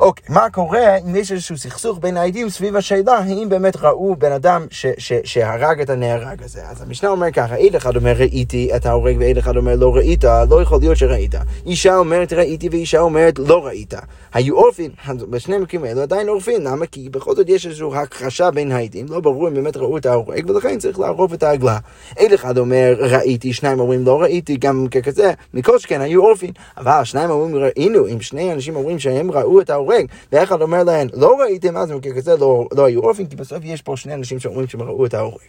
אוקיי, 0.00 0.34
מה 0.34 0.50
קורה 0.50 0.96
אם 0.96 1.16
יש 1.16 1.32
איזשהו 1.32 1.58
סכסוך 1.58 1.98
בין 1.98 2.16
העדים 2.16 2.48
סביב 2.48 2.76
השאלה 2.76 3.18
האם 3.18 3.48
באמת 3.48 3.76
ראו 3.76 4.16
בן 4.16 4.32
אדם 4.32 4.66
ש, 4.70 4.86
ש, 4.98 5.12
שהרג 5.24 5.80
את 5.80 5.90
הנהרג 5.90 6.42
הזה. 6.42 6.60
אז 6.68 6.82
המשנה 6.82 7.10
אומר 7.10 7.30
ככה, 7.30 7.54
עד 7.54 7.74
אחד 7.74 7.96
אומר 7.96 8.12
ראיתי 8.12 8.70
את 8.76 8.86
ההורג 8.86 9.16
ועד 9.20 9.38
אחד 9.38 9.56
אומר 9.56 9.76
לא 9.76 9.96
ראית, 9.96 10.24
לא 10.24 10.62
יכול 10.62 10.78
להיות 10.80 10.96
שראית. 10.96 11.34
אישה 11.66 11.96
אומרת 11.96 12.32
ראיתי 12.32 12.68
ואישה 12.68 13.00
אומרת 13.00 13.38
לא 13.38 13.66
ראית. 13.66 13.94
היו 14.34 14.56
עורפין, 14.56 14.90
בשני 15.30 15.56
המקרים 15.56 15.84
האלו 15.84 16.02
עדיין 16.02 16.28
עורפין, 16.28 16.62
למה? 16.62 16.86
כי 16.86 17.08
בכל 17.08 17.34
זאת 17.34 17.48
יש 17.48 17.66
איזושהי 17.66 17.88
הכחשה 17.94 18.50
בין 18.50 18.72
העדים, 18.72 19.06
לא 19.10 19.20
ברור 19.20 19.48
אם 19.48 19.54
באמת 19.54 19.76
ראו 19.76 19.96
את 19.96 20.06
ההורג, 20.06 20.50
ולכן 20.50 20.78
צריך 20.78 20.98
לערוב 20.98 21.32
את 21.32 21.42
העגלה. 21.42 21.78
עד 22.18 22.32
אחד 22.32 22.58
אומר 22.58 22.96
ראיתי, 22.98 23.52
שניים 23.52 23.80
אומרים 23.80 24.04
לא 24.04 24.22
ראיתי, 24.22 24.56
גם 24.56 24.86
ככזה, 24.90 25.32
מכל 25.54 25.78
שכן 25.78 26.00
היו 26.00 26.22
עורפין. 26.22 26.50
אבל 26.76 27.04
שניים 27.04 27.30
אומרים 27.30 27.56
ראינו, 27.56 28.06
אם 28.06 28.20
שני 28.20 28.52
אנשים 28.52 28.76
אומרים 28.76 28.98
שהם 28.98 29.30
ראו 29.30 29.60
את 29.60 29.70
ההורג, 29.70 29.87
ואחד 30.32 30.62
אומר 30.62 30.84
להם 30.84 31.08
לא 31.14 31.36
ראיתם, 31.40 31.76
אז 31.76 31.90
במקרה 31.90 32.14
כזה 32.14 32.36
לא, 32.36 32.68
לא 32.72 32.84
היו 32.84 33.00
עורפין, 33.00 33.26
כי 33.26 33.36
בסוף 33.36 33.58
יש 33.62 33.82
פה 33.82 33.96
שני 33.96 34.14
אנשים 34.14 34.40
שאומרים 34.40 34.68
שהם 34.68 34.82
ראו 34.82 35.06
את 35.06 35.14
ההורג. 35.14 35.40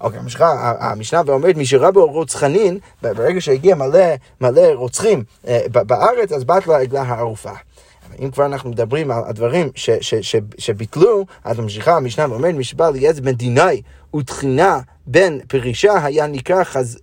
אוקיי, 0.00 0.18
המשנה, 0.18 0.74
המשנה 0.78 1.22
ואומרת, 1.26 1.56
מי 1.56 1.66
שראה 1.66 1.90
בו 1.90 2.06
רוצחנין, 2.06 2.78
ברגע 3.02 3.40
שהגיע 3.40 3.74
מלא, 3.74 4.04
מלא 4.40 4.72
רוצחים 4.74 5.24
אה, 5.46 5.60
בארץ, 5.72 6.32
אז 6.32 6.44
בת 6.44 6.66
לו 6.66 6.74
העגלה 6.74 7.02
הערופה. 7.02 7.52
אם 8.20 8.30
כבר 8.30 8.46
אנחנו 8.46 8.70
מדברים 8.70 9.10
על 9.10 9.22
הדברים 9.26 9.68
ש, 9.74 9.90
ש, 9.90 10.14
ש, 10.14 10.36
שביטלו, 10.58 11.26
אז 11.44 11.58
ממשיכה 11.58 11.96
המשנה 11.96 12.26
ואומרת, 12.30 12.54
מי 12.54 12.64
שבא 12.64 12.90
ליעז 12.90 13.20
בן 13.20 13.32
דינאי 13.32 13.82
ותחינה 14.16 14.80
בן 15.06 15.38
פרישה 15.48 16.04
היה 16.04 16.26
נקרא, 16.26 16.64
חז... 16.64 16.98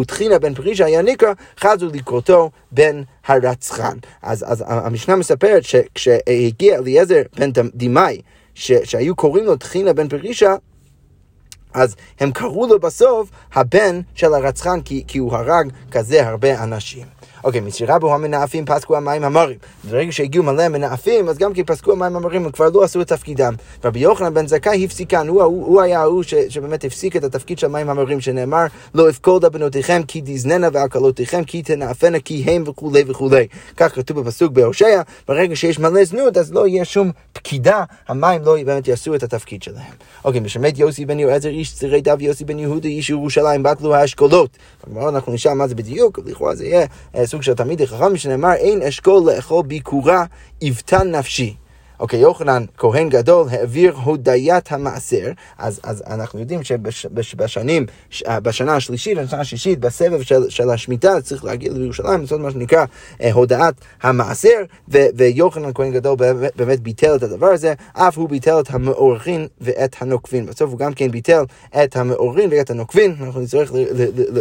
ותחינה 0.00 0.38
בן 0.38 0.54
פרישה 0.54 0.84
היה 0.84 1.02
נקרא, 1.02 1.32
חזו 1.60 1.86
לקרותו 1.86 2.50
בן 2.72 3.02
הרצחן. 3.26 3.96
אז, 4.22 4.44
אז 4.48 4.64
המשנה 4.66 5.16
מספרת 5.16 5.64
שכשהגיע 5.64 6.78
אליעזר 6.78 7.22
בן 7.36 7.50
דימאי, 7.74 8.20
שהיו 8.54 9.16
קוראים 9.16 9.44
לו 9.44 9.56
תחינה 9.56 9.92
בן 9.92 10.08
פרישה, 10.08 10.54
אז 11.74 11.96
הם 12.20 12.32
קראו 12.32 12.66
לו 12.66 12.80
בסוף 12.80 13.30
הבן 13.54 14.00
של 14.14 14.34
הרצחן, 14.34 14.80
כי, 14.80 15.04
כי 15.06 15.18
הוא 15.18 15.36
הרג 15.36 15.70
כזה 15.90 16.28
הרבה 16.28 16.62
אנשים. 16.62 17.06
אוקיי, 17.44 17.60
מסירה 17.60 17.98
בו 17.98 18.14
המנאפים 18.14 18.64
פסקו 18.66 18.96
המים 18.96 19.24
המרים. 19.24 19.58
ברגע 19.90 20.12
שהגיעו 20.12 20.44
מלא 20.44 20.68
מנאפים, 20.68 21.28
אז 21.28 21.38
גם 21.38 21.54
כי 21.54 21.64
פסקו 21.64 21.92
המים 21.92 22.16
המרים, 22.16 22.44
הם 22.44 22.50
כבר 22.50 22.68
לא 22.74 22.84
עשו 22.84 23.00
את 23.00 23.08
תפקידם. 23.08 23.54
רבי 23.84 23.98
יוחנן 23.98 24.34
בן 24.34 24.46
זכאי 24.46 24.84
הפסיקן, 24.84 25.28
הוא, 25.28 25.42
הוא, 25.42 25.66
הוא 25.66 25.80
היה 25.80 26.00
ההוא 26.00 26.22
שבאמת 26.48 26.84
הפסיק 26.84 27.16
את 27.16 27.24
התפקיד 27.24 27.58
של 27.58 27.66
המים 27.66 27.90
המרים, 27.90 28.20
שנאמר, 28.20 28.66
לא 28.94 29.10
אפקודה 29.10 29.48
בנותיכם 29.48 30.02
כי 30.08 30.22
תזננה 30.24 30.68
והקלותיכם 30.72 31.44
כי 31.44 31.62
תנאפנה 31.62 32.20
כי 32.20 32.42
הם 32.46 32.62
וכולי 32.66 33.02
וכולי. 33.06 33.46
כך 33.76 33.94
כתוב 33.94 34.20
בפסוק 34.20 34.52
בהושע, 34.52 35.02
ברגע 35.28 35.56
שיש 35.56 35.78
מלא 35.78 36.04
זנות, 36.04 36.36
אז 36.36 36.52
לא 36.52 36.68
יהיה 36.68 36.84
שום 36.84 37.10
פקידה, 37.32 37.84
המים 38.08 38.42
לא 38.42 38.56
באמת 38.64 38.88
יעשו 38.88 39.14
את 39.14 39.22
התפקיד 39.22 39.62
שלהם. 39.62 39.92
אוקיי, 40.24 40.40
משמט 40.40 40.78
יוסי 40.78 41.06
בן 41.06 41.18
יועזר 41.18 41.48
איש 41.48 41.74
צירי 41.74 42.00
דב 42.00 42.20
יוסי 42.20 42.44
בן 42.44 42.58
יהודה 42.58 42.88
איש 42.88 43.10
ירושלים, 43.10 43.62
בטלו 43.62 43.94
האשכולות. 43.94 44.50
אנחנו 44.96 45.32
נשאל 45.32 45.52
מה 45.52 45.68
זה 45.68 45.74
בדיוק, 45.74 46.18
לכאורה 46.26 46.54
זה 46.54 46.64
יהיה 46.64 46.86
סוג 47.26 47.42
של 47.42 47.54
תלמידי 47.54 47.86
חכם, 47.86 48.16
שנאמר 48.16 48.52
אין 48.52 48.82
אשכול 48.82 49.32
לאכול 49.32 49.62
ביקורה 49.66 50.24
יבטן 50.62 51.10
נפשי. 51.10 51.54
אוקיי, 52.00 52.20
יוחנן, 52.20 52.64
כהן 52.76 53.08
גדול, 53.08 53.46
העביר 53.50 53.94
הודיית 54.04 54.72
המעשר, 54.72 55.32
אז, 55.58 55.80
אז 55.82 56.02
אנחנו 56.06 56.40
יודעים 56.40 56.60
שבשנים, 57.20 57.86
בשנה 58.28 58.76
השלישית, 58.76 59.18
בשנה 59.18 59.40
השישית, 59.40 59.80
בסבב 59.80 60.22
של, 60.22 60.50
של 60.50 60.70
השמיטה, 60.70 61.20
צריך 61.20 61.44
להגיע 61.44 61.72
לירושלים, 61.72 62.20
לעשות 62.20 62.40
מה 62.40 62.50
שנקרא 62.50 62.84
אה, 63.22 63.32
הודעת 63.32 63.74
המעשר, 64.02 64.62
ו, 64.88 64.98
ויוחנן, 65.14 65.70
כהן 65.74 65.92
גדול, 65.92 66.16
באמת, 66.16 66.56
באמת 66.56 66.80
ביטל 66.80 67.16
את 67.16 67.22
הדבר 67.22 67.46
הזה, 67.46 67.74
אף 67.92 68.18
הוא 68.18 68.28
ביטל 68.28 68.60
את 68.60 68.70
המאורחין 68.70 69.46
ואת 69.60 69.96
הנוקבין. 70.00 70.46
בסוף 70.46 70.70
הוא 70.70 70.78
גם 70.78 70.94
כן 70.94 71.10
ביטל 71.10 71.42
את 71.84 71.96
המאורחין 71.96 72.50
ואת 72.52 72.70
הנוקבין, 72.70 73.14
אנחנו 73.20 73.40
נצטרך 73.40 73.72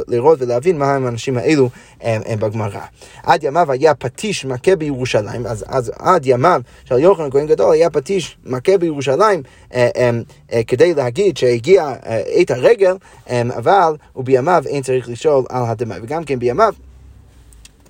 לראות 0.08 0.42
ולהבין 0.42 0.78
מה 0.78 0.96
הם 0.96 1.06
האנשים 1.06 1.38
האלו 1.38 1.70
הם, 2.02 2.22
הם 2.26 2.40
בגמרא. 2.40 2.80
עד 3.24 3.44
ימיו 3.44 3.72
היה 3.72 3.96
פטיש 3.96 4.46
מכה 4.46 4.76
בירושלים, 4.76 5.46
אז, 5.46 5.66
אז 5.68 5.92
עד 6.00 6.26
ימיו 6.26 6.62
של 6.86 7.00
יוחנן, 7.00 7.30
כהן 7.32 7.45
גדול 7.48 7.74
היה 7.74 7.90
פטיש 7.90 8.38
מכה 8.46 8.78
בירושלים 8.78 9.44
אה, 9.74 9.90
אה, 9.98 10.10
אה, 10.54 10.64
כדי 10.64 10.94
להגיד 10.94 11.38
שהגיע 11.38 11.94
עת 12.36 12.52
הרגל, 12.52 12.96
אבל 13.30 13.96
ובימיו 14.16 14.64
אין 14.68 14.84
צריך 14.84 15.10
לשאול 15.10 15.46
על 15.50 15.64
הדמי. 15.68 15.96
וגם 16.04 16.24
כן 16.24 16.40
בימיו 16.40 16.74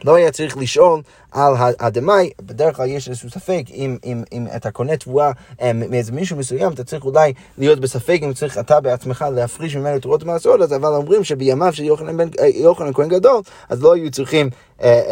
לא 0.05 0.15
היה 0.15 0.31
צריך 0.31 0.57
לשאול 0.57 1.01
על 1.31 1.53
הדמאי, 1.79 2.29
בדרך 2.41 2.75
כלל 2.75 2.89
יש 2.89 3.09
איזשהו 3.09 3.29
ספק 3.29 3.63
אם, 3.74 3.97
אם, 4.05 4.24
אם 4.33 4.45
אתה 4.55 4.71
קונה 4.71 4.97
תבואה 4.97 5.31
מאיזה 5.75 6.12
מישהו 6.12 6.38
מסוים, 6.38 6.71
אתה 6.71 6.83
צריך 6.83 7.05
אולי 7.05 7.33
להיות 7.57 7.79
בספק 7.79 8.19
אם 8.24 8.33
צריך 8.33 8.57
אתה 8.57 8.81
בעצמך 8.81 9.25
להפריש 9.35 9.75
ממנו 9.75 10.00
תרועות 10.00 10.23
מעשרות, 10.23 10.62
אז 10.62 10.73
אבל 10.73 10.89
אומרים 10.89 11.23
שבימיו 11.23 11.73
של 11.73 11.84
יוחנן 11.84 12.93
כהן 12.93 13.10
גדול, 13.10 13.41
אז 13.69 13.84
לא 13.84 13.93
היו 13.93 14.12
צריכים, 14.12 14.49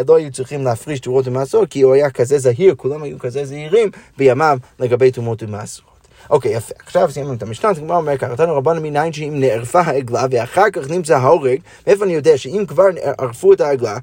לא 0.07 0.17
היו 0.17 0.31
צריכים 0.31 0.63
להפריש 0.63 0.99
תרועות 0.99 1.27
ומעשרות, 1.27 1.69
כי 1.69 1.81
הוא 1.81 1.93
היה 1.93 2.09
כזה 2.09 2.39
זהיר, 2.39 2.75
כולם 2.77 3.03
היו 3.03 3.19
כזה 3.19 3.45
זהירים 3.45 3.89
בימיו 4.17 4.57
לגבי 4.79 5.11
תרומות 5.11 5.43
ומעשרות. 5.43 5.92
אוקיי, 6.29 6.55
יפה. 6.55 6.73
עכשיו 6.85 7.11
סיימנו 7.11 7.33
את 7.33 7.43
המשנה, 7.43 7.69
אז 7.69 7.77
הגמרא 7.77 7.97
אומר 7.97 8.17
ככה, 8.17 8.33
נתנו 8.33 8.55
רבנו 8.55 8.81
מניין 8.81 9.13
שאם 9.13 9.33
נערפה 9.39 9.79
העגלה 9.79 10.25
ואחר 10.31 10.69
כך 10.69 10.89
נמצא 10.89 11.17
ההורג, 11.17 11.59
מאיפה 11.87 12.05
אני 12.05 12.13
יודע 12.13 12.37
שאם 12.37 12.63
כבר 12.67 12.85
ערפו 13.19 13.53
את 13.53 13.61
העגלה, 13.61 13.97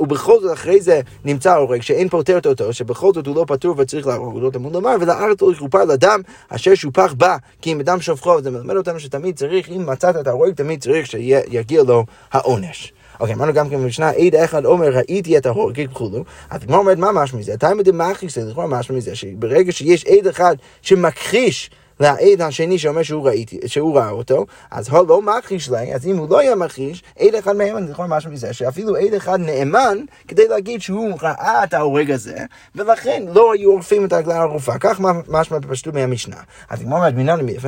ובכל 0.00 0.40
זאת 0.40 0.52
אחרי 0.52 0.80
זה 0.80 1.00
נמצא 1.24 1.52
ההורג, 1.52 1.82
שאין 1.82 2.08
פותרת 2.08 2.46
אותו, 2.46 2.72
שבכל 2.72 3.12
זאת 3.14 3.26
הוא 3.26 3.36
לא 3.36 3.44
פטור 3.48 3.74
וצריך 3.78 4.06
להרוג 4.06 4.34
אותו, 4.34 4.50
תמוד 4.50 4.72
לומר, 4.72 4.96
ולארץ 5.00 5.42
לא 5.42 5.52
יכופר 5.52 5.84
לדם 5.84 6.20
אשר 6.48 6.74
שופח 6.74 7.12
בה, 7.12 7.36
כי 7.62 7.72
אם 7.72 7.80
אדם 7.80 8.00
שופכו, 8.00 8.42
זה 8.42 8.50
מלמד 8.50 8.76
אותנו 8.76 9.00
שתמיד 9.00 9.36
צריך, 9.36 9.68
אם 9.68 9.86
מצאת 9.86 10.16
את 10.16 10.26
ההורג, 10.26 10.52
תמיד 10.52 10.80
צריך 10.80 11.06
שיגיע 11.06 11.82
לו 11.82 12.04
העונש. 12.32 12.93
אוקיי, 13.20 13.34
אמרנו 13.34 13.52
גם 13.52 13.70
כן 13.70 13.76
במשנה, 13.76 14.10
עד 14.10 14.34
אחד 14.34 14.64
אומר, 14.64 14.96
ראיתי 14.96 15.38
את 15.38 15.46
ההורגים 15.46 15.88
וכולו, 15.90 16.24
אז 16.50 16.62
הגמרא 16.62 16.78
אומרת, 16.78 16.98
מה 16.98 17.12
משמע 17.12 17.38
מזה? 17.38 17.54
הכי 18.10 18.28
זה, 18.28 18.50
לכאורה 18.50 18.66
משמע 18.66 18.96
מזה, 18.96 19.16
שברגע 19.16 19.72
שיש 19.72 20.04
עד 20.06 20.26
אחד 20.26 20.56
שמכחיש 20.82 21.70
לעד 22.00 22.40
השני 22.40 22.78
שאומר 22.78 23.02
שהוא, 23.02 23.26
ראיתי, 23.26 23.60
שהוא 23.66 23.96
ראה 23.96 24.10
אותו, 24.10 24.46
אז 24.70 24.88
הוא 24.88 25.08
לא 25.08 25.22
מכחיש 25.22 25.70
להם, 25.70 25.88
אז 25.94 26.06
אם 26.06 26.16
הוא 26.16 26.28
לא 26.30 26.38
היה 26.38 26.54
מכחיש, 26.54 27.02
עד 27.18 27.34
אחד 27.34 27.56
מהם, 27.56 27.76
אני 27.76 27.86
זוכר 27.86 28.06
משהו 28.06 28.30
מזה, 28.30 28.52
שאפילו 28.52 28.96
עד 28.96 29.14
אחד 29.14 29.40
נאמן 29.40 29.98
כדי 30.28 30.48
להגיד 30.48 30.80
שהוא 30.80 31.18
ראה 31.22 31.64
את 31.64 31.74
ההורג 31.74 32.10
הזה, 32.10 32.36
ולכן 32.74 33.22
לא 33.34 33.52
היו 33.52 33.70
עורפים 33.70 34.04
את 34.04 34.12
הרגלה 34.12 34.40
הרופאה. 34.40 34.78
כך 34.78 35.00
משמע 35.28 35.58
בפשטות 35.58 35.94
מהמשנה. 35.94 36.36
אז 36.70 36.80
כמו 36.82 36.96
אומרת, 36.96 37.14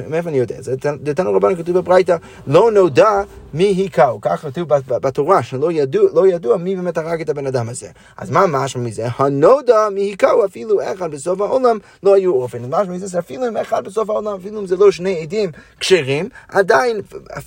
מאיפה 0.09 0.29
אני 0.29 0.39
יודע? 0.39 0.63
זה 0.63 0.75
דתנו 1.03 1.35
רבנו 1.35 1.57
כתוב 1.57 1.79
בברייתא, 1.79 2.17
לא 2.47 2.73
נודע 2.73 3.23
מי 3.55 3.65
היכהו. 3.65 4.21
כך 4.21 4.43
כתוב 4.43 4.69
בתורה, 4.89 5.43
שלא 5.43 5.73
ידוע, 5.73 6.11
לא 6.15 6.27
ידוע 6.27 6.57
מי 6.57 6.77
באמת 6.77 6.99
הרג 6.99 7.21
את 7.21 7.29
הבן 7.29 7.47
אדם 7.47 7.69
הזה. 7.69 7.89
אז 8.17 8.31
מה 8.31 8.47
משמע 8.47 8.83
מזה? 8.83 9.07
הנודע 9.19 9.89
מי 9.93 10.01
היכהו, 10.01 10.45
אפילו 10.45 10.81
אחד 10.93 11.11
בסוף 11.11 11.41
העולם 11.41 11.79
לא 12.03 12.15
היו 12.15 12.33
עורפים. 12.33 12.63
משמע 12.71 12.95
מזה, 12.95 13.09
שאפילו 13.09 13.49
אם 13.49 13.57
אחד 13.57 13.85
בסוף 13.85 14.11
העולם 14.17 14.39
אפילו 14.41 14.61
אם 14.61 14.67
זה 14.67 14.77
לא 14.77 14.91
שני 14.91 15.23
עדים 15.23 15.51
כשרים, 15.81 16.29
עדיין 16.49 17.01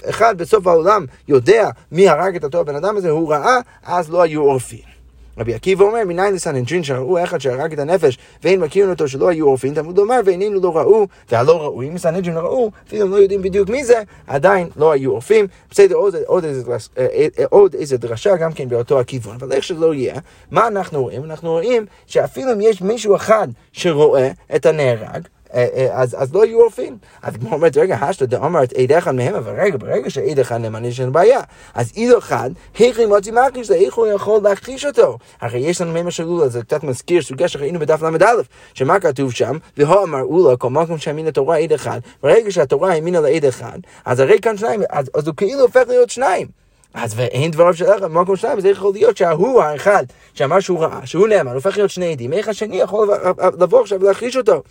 אחד 0.10 0.38
בסוף 0.38 0.68
העולם 0.68 1.06
יודע 1.28 1.70
מי 1.92 2.10
הרג 2.10 2.36
את 2.36 2.44
אותו 2.44 2.60
הבן 2.60 2.76
אדם 2.76 2.98
הזה, 2.98 3.10
הוא 3.10 3.32
ראה, 3.32 3.58
אז 3.84 4.10
לא 4.10 4.22
היו 4.22 4.42
עורפים. 4.42 5.00
רבי 5.40 5.54
עקיבא 5.54 5.86
אומר, 5.86 6.04
מניין 6.06 6.34
לסנהדרין 6.34 6.84
שראו 6.84 7.24
אחד 7.24 7.42
שהרג 7.42 7.74
את 7.74 7.80
הנפש 7.80 8.18
ואין 8.44 8.60
מכירים 8.60 8.90
אותו 8.90 9.08
שלא 9.08 9.30
היו 9.30 9.46
עורפים, 9.46 9.74
תלמוד 9.74 9.98
לומר 9.98 10.20
ואיננו 10.26 10.62
לא 10.62 10.78
ראו 10.78 11.08
והלא 11.32 11.62
ראו, 11.62 11.82
אם 11.82 11.98
סנהדרין 11.98 12.36
לא 12.36 12.40
ראו, 12.40 12.72
אפילו 12.88 13.06
הם 13.06 13.12
לא 13.12 13.18
יודעים 13.18 13.42
בדיוק 13.42 13.70
מי 13.70 13.84
זה, 13.84 14.02
עדיין 14.28 14.70
לא 14.76 14.92
היו 14.92 15.12
עורפים. 15.12 15.48
בסדר, 15.72 15.96
עוד, 15.96 16.16
עוד, 16.26 16.46
איזה, 16.46 16.72
אה, 16.72 17.08
אה, 17.40 17.46
עוד 17.50 17.74
איזה 17.74 17.98
דרשה 17.98 18.36
גם 18.36 18.52
כן 18.52 18.70
באותו 18.70 19.00
הכיוון, 19.00 19.36
אבל 19.40 19.52
איך 19.52 19.64
שלא 19.64 19.94
יהיה, 19.94 20.16
מה 20.52 20.68
אנחנו 20.68 21.02
רואים? 21.02 21.24
אנחנו 21.24 21.52
רואים 21.52 21.86
שאפילו 22.08 22.54
אם 22.54 22.62
יש 22.62 22.82
מישהו 22.82 23.16
אחד 23.16 23.48
שרואה 23.74 24.32
את 24.56 24.66
הנהרג, 24.66 25.04
אה, 25.06 25.16
אה, 25.16 25.38
אז, 25.92 26.16
אז 26.20 26.34
לא 26.34 26.46
יהיו 26.46 26.60
עורפים. 26.60 26.98
אז 27.22 27.34
כמו 27.38 27.54
אומרת, 27.54 27.78
רגע, 27.78 27.96
השתא 27.96 28.26
דאמרת 28.26 28.74
עד 28.74 28.92
אחד 28.92 29.16
מהם, 29.16 29.36
אבל 29.36 29.60
רגע, 29.60 29.78
ברגע 29.78 30.10
שעד 30.10 30.40
אחד 30.40 30.58
נאמן 30.58 30.86
יש 30.86 31.00
לנו 31.00 31.12
בעיה. 31.12 31.40
אז 31.74 31.92
עד 31.98 32.18
אחד, 32.18 32.50
היכי 32.78 33.06
מוציא 33.06 33.34
מכחיש, 33.34 33.72
איך 33.72 33.94
הוא 33.94 34.08
יכול 34.08 34.42
להכחיש 34.44 34.86
אותו? 34.86 35.18
הרי 35.42 35.60
יש 35.60 35.82
לנו 35.82 35.94
מימר 35.94 36.10
של 36.10 36.24
לולה, 36.24 36.48
זה 36.48 36.62
קצת 36.62 36.84
מזכיר 36.84 37.22
סוגיה 37.22 37.48
שראינו 37.48 37.80
בדף 37.80 38.02
ל"א, 38.02 38.26
שמה 38.74 39.00
כתוב 39.00 39.32
שם? 39.32 39.58
והוא 39.78 40.04
אמר 40.04 40.22
אולה, 40.22 40.58
כל 40.58 40.70
מקום 40.70 40.98
שהאמין 40.98 41.26
לתורה 41.26 41.58
עד 41.58 41.74
אחד, 41.74 42.00
ברגע 42.24 42.52
שהתורה 42.52 42.94
האמינה 42.94 43.20
לעד 43.20 43.46
אחד, 43.46 43.80
אז 44.06 44.20
הרי 44.20 44.40
כאן 44.42 44.58
שניים, 44.58 44.82
אז, 44.90 45.12
אז 45.14 45.28
הוא 45.28 45.36
כאילו 45.36 45.62
הופך 45.62 45.84
להיות 45.88 46.10
שניים. 46.10 46.48
אז 46.94 47.14
ואין 47.16 47.52
דבריו 47.52 47.74
של 47.74 47.86
אחד 47.86 48.04
במקום 48.04 48.36
שניים, 48.36 48.58
וזה 48.58 48.70
יכול 48.70 48.94
להיות 48.94 49.18
שההוא 49.18 49.62
האחד 49.62 50.04
שאמר 50.34 50.60
שהוא 50.60 50.80
ראה, 50.80 51.06
שהוא 51.06 51.28
נאמן, 51.28 51.54
הופך 51.54 51.78
להיות 51.78 51.90
שני 51.90 52.12
עדים, 52.12 52.34
איך 52.34 52.48
השני 52.48 52.76
יכול 52.76 53.10
לבוא 53.60 53.82
עכשיו 53.82 54.02
ולהכחיש 54.02 54.38
אותו? 54.38 54.64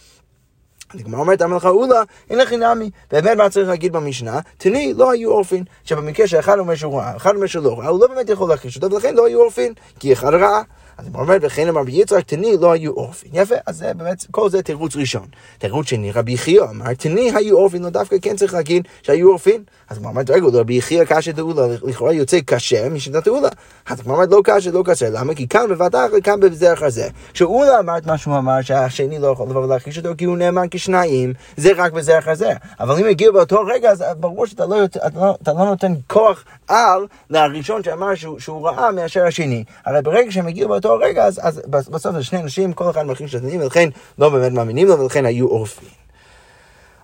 הגמרא 0.95 1.21
אומרת, 1.21 1.43
אמר 1.43 1.57
לך 1.57 1.67
אולה, 1.67 2.03
אין 2.31 2.39
לך 2.39 2.53
נמי. 2.53 2.91
באמת 3.13 3.37
מה 3.37 3.51
צריך 3.51 3.69
להגיד 3.69 3.93
במשנה? 3.93 4.41
תני, 4.59 4.95
לא 4.97 5.11
היו 5.11 5.31
עורפין. 5.31 5.65
שבמקרה 5.85 6.27
שאחד 6.27 6.59
אומר 6.59 6.75
שהוא 6.75 6.99
ראה, 6.99 7.17
אחד 7.17 7.35
אומר 7.35 7.47
שהוא 7.47 7.65
לא 7.65 7.79
ראה, 7.79 7.89
הוא 7.89 8.01
לא 8.01 8.07
באמת 8.07 8.29
יכול 8.29 8.49
להכחיש 8.49 8.77
אותו, 8.77 8.95
ולכן 8.95 9.15
לא 9.15 9.27
היו 9.27 9.41
עורפין, 9.41 9.73
כי 10.01 10.13
אחד 10.13 10.35
ראה. 10.35 10.63
אז 10.99 11.07
הוא 11.07 11.23
אומר, 11.23 11.37
וכן 11.41 11.69
אמר 11.69 11.83
ביצחק, 11.83 12.25
תני, 12.27 12.57
לא 12.61 12.73
היו 12.73 12.93
עורפין. 12.93 13.31
יפה, 13.35 13.55
אז 13.67 13.77
זה 13.77 13.95
באמת, 13.95 14.25
כל 14.31 14.51
זה 14.51 14.63
תירוץ 14.63 14.97
ראשון. 14.97 15.27
תירוץ 15.59 15.87
שני, 15.87 16.13
רבי 16.13 16.39
חייא 16.39 16.63
אמר, 16.63 16.95
תני 16.95 17.31
היו 17.35 17.59
עורפין, 17.59 17.83
לא 17.83 17.91
דווקא 17.91 18.17
כן 18.23 18.37
צריך 18.37 18.55
להגיד 18.55 18.89
שהיו 19.03 19.29
עורפין. 19.29 19.63
אז 19.91 19.99
הוא 19.99 20.07
אומר, 20.07 20.23
רגע, 20.29 20.47
רבי 20.53 20.75
יחיא 20.75 21.05
קשה 21.05 21.33
תאולה, 21.33 21.63
לכאורה 21.83 22.13
יוצא 22.13 22.39
קשה 22.47 22.89
משנת 22.89 23.25
תאולה. 23.25 23.49
אז 23.87 24.01
הוא 24.01 24.13
אומר, 24.15 24.25
לא 24.31 24.41
קשה, 24.45 24.71
לא 24.71 24.83
קשה, 24.87 25.11
למה? 25.11 25.35
כי 25.35 25.49
כאן 25.49 25.67
בבת 25.71 25.95
אחרת, 25.95 26.25
כאן 26.25 26.41
בזה 26.41 26.73
אחר 26.73 26.91
זה. 26.91 27.09
כשאולה 27.33 27.79
אמר 27.79 27.99
את 27.99 28.07
מה 28.07 28.19
שהוא 28.19 28.39
אמר, 28.39 28.63
שהשני 28.63 29.19
לא 29.19 29.27
יכול 29.27 29.49
לבוא 29.51 29.65
ולהכחיש 29.65 29.99
אותו, 29.99 30.09
כי 30.19 30.25
הוא 30.25 30.37
נאמן 30.37 30.67
כשניים, 30.71 31.33
זה 31.57 31.73
רק 31.77 31.93
בזה 31.93 32.19
אחר 32.19 32.35
זה. 32.35 32.53
אבל 32.81 32.99
אם 33.01 33.07
הגיע 33.07 33.31
באותו 33.31 33.61
רגע, 33.75 33.91
אז 33.91 34.05
ברור 34.21 34.47
שאתה 34.47 34.67
לא, 34.67 34.77
לא, 35.17 35.35
לא 35.47 35.65
נותן 35.65 35.93
כוח 36.07 36.45
על 36.69 37.07
לראשון 37.31 37.83
שאמר 37.83 38.15
שהוא, 38.15 38.39
שהוא 38.39 38.69
ראה 38.69 38.93
מאשר 38.93 39.25
השני. 39.25 39.65
הרי 39.85 40.03
ברגע 40.03 40.31
שהם 40.31 40.47
הגיעו 40.47 40.69
באותו 40.69 40.88
רגע, 40.97 41.25
אז, 41.25 41.41
אז 41.43 41.61
בסוף 41.67 42.15
זה 42.15 42.25
שני 42.25 42.41
אנשים, 42.41 42.73
כל 42.73 42.91
אחד 42.91 43.07
מכחיש 43.07 43.35
את 43.35 43.41
השני, 43.41 43.63
ולכן 43.63 43.89
לא 44.19 44.29
באמת 44.29 44.53
מאמינים 44.53 44.89
לו, 44.89 45.01
ולכן 45.01 45.27
היו 45.27 45.47
עורפים. 45.47 45.89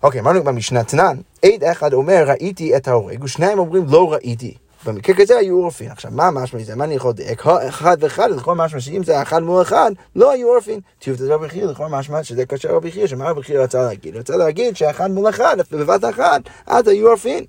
אוקיי, 0.02 0.20
אמרנו 0.20 0.44
במשנה 0.44 0.84
תנן, 0.84 1.16
עד 1.44 1.64
אחד 1.64 1.92
אומר 1.92 2.24
ראיתי 2.26 2.76
את 2.76 2.88
ההורג, 2.88 3.24
ושניים 3.24 3.58
אומרים 3.58 3.84
לא 3.88 4.12
ראיתי. 4.12 4.54
במקרה 4.86 5.16
כזה 5.16 5.36
היו 5.36 5.56
עורפין. 5.56 5.90
עכשיו, 5.90 6.10
מה 6.14 6.30
משמע 6.30 6.60
מזה? 6.60 6.76
מה 6.76 6.84
אני 6.84 6.94
יכול 6.94 7.10
לדייק? 7.10 7.46
אחד 7.46 7.96
ואחד, 8.00 8.30
לכל 8.30 8.54
משמע 8.54 8.80
שאם 8.80 9.02
זה 9.04 9.22
אחד 9.22 9.42
מול 9.42 9.62
אחד, 9.62 9.90
לא 10.16 10.32
היו 10.32 10.48
עורפין. 10.48 10.80
טיוב 10.98 11.16
תדבר 11.16 11.38
בחייר, 11.38 11.70
לכל 11.70 11.86
משמע 11.86 12.22
שזה 12.22 12.46
קשר 12.46 12.74
רבי 12.74 12.92
חייר, 12.92 13.06
שמה 13.06 13.30
רבי 13.30 13.42
חייר 13.42 13.62
רצה 13.62 13.82
להגיד? 13.82 14.16
רצה 14.16 14.36
להגיד 14.36 14.76
שאחד 14.76 15.10
מול 15.10 15.28
אחד, 15.28 15.56
בבת 15.72 16.04
אחת, 16.04 16.40
אז 16.66 16.88
היו 16.88 17.08
עורפין. 17.08 17.44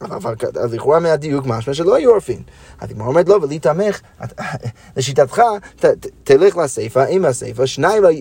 אבל 0.00 0.34
לכאורה 0.72 1.00
מהדיוק 1.00 1.46
משמע 1.46 1.74
שלא 1.74 1.94
היו 1.94 2.10
עורפין. 2.10 2.42
אז 2.80 2.90
הגמרא 2.90 3.06
אומרת 3.06 3.28
לו, 3.28 3.42
ולהתעמך, 3.42 4.00
לשיטתך, 4.96 5.42
תלך 6.24 6.56
לסיפא, 6.56 7.04
עם 7.08 7.24
הסיפא, 7.24 7.66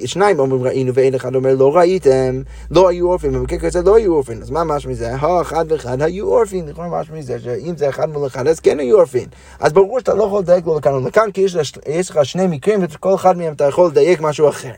שניים 0.05 0.39
אומרים 0.39 0.63
ראינו 0.63 0.93
ואין 0.93 1.15
אחד 1.15 1.35
אומר 1.35 1.55
לא 1.55 1.77
ראיתם, 1.77 2.41
לא 2.71 2.89
היו 2.89 3.07
עורפין, 3.07 3.33
במקרה 3.33 3.59
כזה 3.59 3.81
לא 3.81 3.95
היו 3.95 4.13
עורפין. 4.13 4.41
אז 4.41 4.49
מה 4.49 4.63
משמע 4.63 4.91
מזה? 4.91 5.15
האחד 5.15 5.65
ואחד 5.69 6.01
היו 6.01 6.27
עורפין, 6.27 6.67
לכאורה 6.67 7.01
משמע 7.01 7.17
מזה 7.17 7.39
שאם 7.39 7.77
זה 7.77 7.89
אחד 7.89 8.09
מול 8.09 8.27
אחד 8.27 8.47
אז 8.47 8.59
כן 8.59 8.79
היו 8.79 8.97
עורפין. 8.97 9.25
אז 9.59 9.73
ברור 9.73 9.99
שאתה 9.99 10.13
לא 10.13 10.23
יכול 10.23 10.39
לדייק 10.39 10.65
לו 10.65 10.77
לכאן 10.77 10.93
ולכאן, 10.93 11.31
כי 11.31 11.45
יש 11.87 12.09
לך 12.09 12.25
שני 12.25 12.47
מקרים 12.47 12.79
וכל 12.83 13.15
אחד 13.15 13.37
מהם 13.37 13.53
אתה 13.53 13.63
יכול 13.63 13.87
לדייק 13.87 14.21
משהו 14.21 14.49
אחר. 14.49 14.71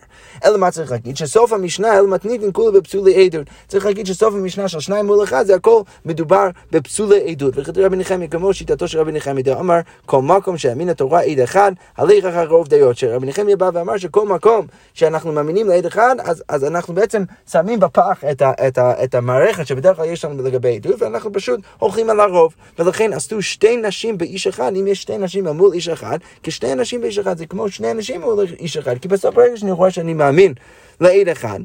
אלא 0.46 0.58
מה 0.58 0.72
צריך 0.72 0.92
להגיד? 0.92 1.18
שסוף 1.18 1.54
המשנה, 1.54 1.98
אלא 2.00 2.08
מתניתין 2.08 2.50
כולה 2.54 2.80
בפסולי 2.80 3.26
עדות. 3.26 3.48
צריך 3.68 3.86
להגיד 3.86 4.06
שסוף 4.06 4.34
המשנה 4.34 4.68
של 4.68 4.80
שניים 4.80 5.06
מול 5.06 5.24
אחד 5.24 5.46
זה 5.46 5.56
הכל 5.56 5.82
מדובר 6.06 6.50
בפסולי 6.72 6.89
עדות. 7.28 7.54
וכתוב 7.58 7.84
רבי 7.84 7.98
נחמיה 7.98 8.28
כמו 8.28 8.54
שיטתו 8.54 8.88
של 8.88 9.00
רבי 9.00 9.12
נחמיה 9.12 9.44
דאמר 9.44 9.80
כל 10.06 10.22
מקום 10.22 10.58
שאמין 10.58 10.90
התורה 10.90 11.22
עד 11.22 11.40
אחד, 11.40 11.72
הליך 11.98 12.26
אחר 12.26 12.48
רוב 12.48 12.68
דעות. 12.68 12.98
שרבי 12.98 13.28
נחמיה 13.28 13.56
בא 13.56 13.70
ואמר 13.74 13.98
שכל 13.98 14.28
מקום 14.28 14.68
שאנחנו 14.94 15.32
מאמינים 15.32 15.68
לעד 15.68 15.86
אחד, 15.86 16.16
אז, 16.24 16.44
אז 16.50 16.64
אנחנו 16.64 16.94
בעצם 16.94 17.24
שמים 17.52 17.80
בפח 17.80 18.24
את, 18.32 18.42
ה, 18.42 18.52
את, 18.68 18.78
ה, 18.78 19.04
את 19.04 19.16
המערכת 19.16 19.68
שבדרך 19.68 19.98
כלל 19.98 20.06
יש 20.06 20.26
לנו 20.26 20.44
לגבי 20.44 20.76
עדות, 20.76 21.02
ואנחנו 21.02 21.34
פשוט 21.34 21.60
הולכים 21.80 22.10
על 22.10 22.20
הרוב. 22.20 22.56
ולכן 22.80 23.14
עשו 23.14 23.42
שתי 23.42 23.78
נשים 23.78 24.18
באיש 24.18 24.48
אחד, 24.48 24.72
אם 24.76 24.88
יש 24.88 25.02
שתי 25.02 25.18
נשים 25.18 25.48
מול 25.48 25.74
איש 25.74 25.90
אחד, 25.90 26.18
כשתי 26.44 26.76
נשים 26.76 27.02
באיש 27.02 27.18
אחד 27.18 27.38
זה 27.38 27.46
כמו 27.46 27.70
שני 27.70 27.92
אנשים 27.92 28.22
מול 28.22 28.46
איש 28.60 28.78
אחד, 28.78 28.98
כי 28.98 29.08
בסוף 29.08 29.36
ברגע 29.36 29.58
שאני 29.58 29.72
רואה 29.72 29.92
שאני 29.92 30.14
מאמין 30.14 30.54
לעד 31.02 31.30
אחד, 31.30 31.60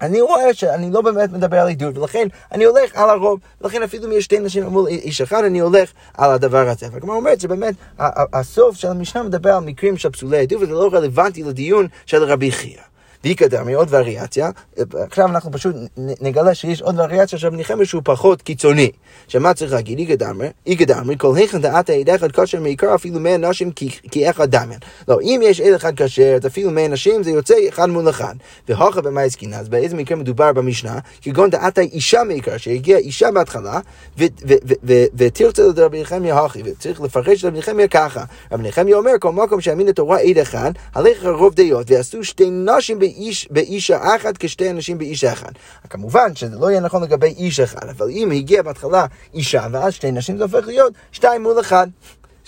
אני 0.00 0.20
רואה 0.20 0.54
שאני 0.54 0.90
לא 0.90 1.00
באמת 1.00 1.32
מדבר 1.32 1.60
על 1.60 1.68
עדות, 1.68 1.98
ולכן 1.98 2.28
אני 2.52 2.64
הולך 2.64 2.90
על 2.94 3.10
הרוב, 3.10 3.40
ולכן 3.60 3.82
אפילו 3.82 4.06
אם 4.06 4.12
יש 4.12 4.24
שתי 4.24 4.38
נשים 4.38 4.64
מול 4.64 4.86
איש 4.86 5.20
אחד, 5.20 5.44
אני 5.44 5.58
הולך 5.58 5.92
על 6.14 6.30
הדבר 6.30 6.68
הזה. 6.68 6.86
והגמרא 6.92 7.16
אומרת 7.16 7.40
שבאמת, 7.40 7.74
הסוף 8.32 8.76
של 8.76 8.88
המשנה 8.88 9.22
מדבר 9.22 9.52
על 9.52 9.64
מקרים 9.64 9.96
של 9.96 10.10
פסולי 10.10 10.38
עדות, 10.38 10.62
וזה 10.62 10.72
לא 10.72 10.90
רלוונטי 10.92 11.42
לדיון 11.42 11.86
של 12.06 12.24
רבי 12.24 12.52
חייא. 12.52 12.80
ואיקדמי, 13.24 13.74
עוד 13.74 13.88
וריאציה, 13.90 14.50
עכשיו 14.92 15.26
אנחנו 15.26 15.52
פשוט 15.52 15.74
נגלה 15.96 16.54
שיש 16.54 16.82
עוד 16.82 16.98
וריאציה 16.98 17.38
של 17.38 17.50
נחמיה 17.50 17.86
שהוא 17.86 18.02
פחות 18.04 18.42
קיצוני. 18.42 18.90
שמה 19.28 19.54
צריך 19.54 19.72
להגיד? 19.72 19.98
איגדמרי, 19.98 20.48
איגדמרי, 20.66 21.14
כל 21.18 21.36
היכן 21.36 21.60
דעת 21.60 21.90
העד 21.90 22.10
אחד 22.10 22.32
כשר 22.32 22.60
מעיקר 22.60 22.94
אפילו 22.94 23.20
מאה 23.20 23.36
נשים 23.36 23.70
כי 24.10 24.30
אחד 24.30 24.50
דמיין. 24.50 24.80
לא, 25.08 25.20
אם 25.20 25.40
יש 25.44 25.60
עד 25.60 25.74
אחד 25.74 25.92
כשר, 25.96 26.34
אז 26.36 26.46
אפילו 26.46 26.70
מאה 26.70 26.88
נשים 26.88 27.22
זה 27.22 27.30
יוצא 27.30 27.54
אחד 27.68 27.86
מול 27.90 28.10
אחד. 28.10 28.34
והוכה 28.68 29.00
במה 29.00 29.20
עסקינא, 29.20 29.56
אז 29.56 29.68
באיזה 29.68 29.96
מקרה 29.96 30.16
מדובר 30.16 30.52
במשנה? 30.52 30.98
כגון 31.22 31.50
דעת 31.50 31.78
האישה 31.78 32.24
מעיקר, 32.24 32.56
שהגיעה 32.56 32.98
אישה 32.98 33.30
בהתחלה, 33.30 33.80
ותרצה 35.14 35.62
לרבי 35.76 36.00
נחמיה 36.00 36.44
הכי, 36.44 36.62
וצריך 36.64 37.00
לפרש 37.00 37.44
לרבי 37.44 37.58
נחמיה 37.58 37.88
ככה. 37.88 38.24
רבי 38.52 38.68
נחמיה 38.68 38.96
אומר, 38.96 39.10
כל 39.20 39.32
מקום 39.32 39.60
שאמין 39.60 39.86
לתורה 39.86 40.18
עד 40.18 40.38
אחד, 40.38 40.70
הלך 40.94 41.24
רוב 41.24 41.54
דעות, 41.54 41.90
ועשו 41.90 42.24
שתי 42.24 42.50
נשים 42.50 42.98
באיש, 43.08 43.48
באישה 43.50 44.16
אחת 44.16 44.36
כשתי 44.38 44.70
אנשים 44.70 44.98
באישה 44.98 45.32
אחת. 45.32 45.52
כמובן 45.90 46.34
שזה 46.34 46.56
לא 46.58 46.70
יהיה 46.70 46.80
נכון 46.80 47.02
לגבי 47.02 47.26
איש 47.26 47.60
אחד, 47.60 47.88
אבל 47.88 48.10
אם 48.10 48.30
הגיע 48.30 48.62
בהתחלה 48.62 49.06
אישה 49.34 49.66
ואז 49.72 49.92
שתי 49.92 50.10
נשים 50.10 50.36
זה 50.36 50.44
הופך 50.44 50.66
להיות 50.66 50.92
שתיים 51.12 51.42
מול 51.42 51.60
אחד. 51.60 51.86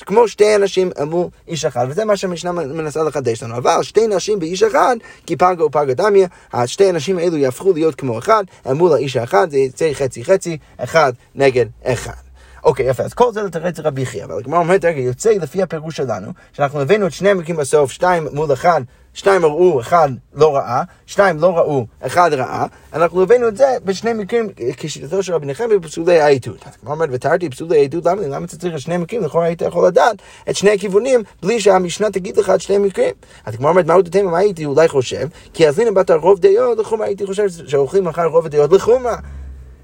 כמו 0.06 0.28
שתי 0.28 0.56
אנשים 0.56 0.90
מול 1.06 1.26
איש 1.48 1.64
אחד, 1.64 1.86
וזה 1.88 2.04
מה 2.04 2.16
שהמשנה 2.16 2.52
מנסה 2.52 3.02
לחדש 3.02 3.42
לנו. 3.42 3.56
אבל 3.56 3.82
שתי 3.82 4.06
נשים 4.06 4.38
באיש 4.38 4.62
אחד, 4.62 4.96
כי 5.26 5.36
פגה 5.36 5.64
ופגה 5.64 5.94
דמיה, 5.94 6.28
השתי 6.52 6.88
הנשים 6.88 7.18
האלו 7.18 7.36
יהפכו 7.36 7.72
להיות 7.72 7.94
כמו 7.94 8.18
אחד, 8.18 8.44
מול 8.66 8.92
האיש 8.92 9.16
האחד, 9.16 9.50
זה 9.50 9.58
יצא 9.58 9.92
חצי 9.92 10.24
חצי, 10.24 10.58
אחד 10.78 11.12
נגד 11.34 11.66
אחד. 11.84 12.29
אוקיי, 12.64 12.86
יפה, 12.86 13.02
אז 13.02 13.14
כל 13.14 13.32
זה 13.32 13.42
לתרץ 13.42 13.80
רבי 13.80 14.06
חייא, 14.06 14.24
אבל 14.24 14.38
הגמרא 14.38 14.58
אומרת, 14.58 14.84
רגע, 14.84 15.00
יוצא 15.00 15.30
לפי 15.30 15.62
הפירוש 15.62 15.96
שלנו, 15.96 16.32
שאנחנו 16.52 16.80
הבאנו 16.80 17.06
את 17.06 17.12
שני 17.12 17.30
המקרים 17.30 17.56
בסוף, 17.56 17.92
שתיים 17.92 18.28
מול 18.32 18.52
אחד, 18.52 18.80
שתיים 19.14 19.44
ראו, 19.44 19.80
אחד 19.80 20.08
לא 20.34 20.56
ראה, 20.56 20.82
שתיים 21.06 21.38
לא 21.38 21.58
ראו, 21.58 21.86
אחד 22.00 22.32
ראה, 22.32 22.66
אנחנו 22.92 23.22
הבאנו 23.22 23.48
את 23.48 23.56
זה 23.56 23.76
בשני 23.84 24.12
מקרים 24.12 24.48
כשיטתו 24.76 25.22
של 25.22 25.34
רבי 25.34 25.46
נחמיה 25.46 25.78
בפסולי 25.78 26.20
העדות. 26.20 26.64
אז 26.66 26.76
כמו 26.76 26.90
אומרת, 26.90 27.08
ותרתי 27.12 27.50
פסולי 27.50 27.78
העדות, 27.78 28.06
למה, 28.06 28.22
למה 28.22 28.46
אתה 28.46 28.56
צריך 28.56 28.74
את 28.74 28.80
שני 28.80 28.96
מקרים? 28.96 29.22
לכאורה 29.22 29.46
היית 29.46 29.62
יכול 29.62 29.86
לדעת 29.86 30.16
את 30.50 30.56
שני 30.56 30.70
הכיוונים 30.70 31.22
בלי 31.42 31.60
שהמשנה 31.60 32.10
תגיד 32.10 32.36
לך 32.36 32.50
את 32.50 32.60
שני 32.60 32.78
מקרים. 32.78 33.14
אז 33.44 33.56
כמו 33.56 33.68
אומרת, 33.68 33.86
מה 33.86 33.94
עוד 33.94 34.06
אתם, 34.06 34.26
מה 34.26 34.38
הייתי 34.38 34.64
אולי 34.64 34.88
חושב? 34.88 35.28
כי 35.52 35.68
אז 35.68 35.78
הנה 35.78 35.90
בת 35.90 36.10
הרוב 36.10 36.38
דעות 36.40 36.78
לחומרה, 36.78 37.06
הייתי 37.06 37.26
חושב 37.26 37.48
שהולכים 37.66 38.08
אחר 38.08 38.24
רוב 38.24 38.46
הדעות 38.46 38.72
לחומרה. 38.72 39.16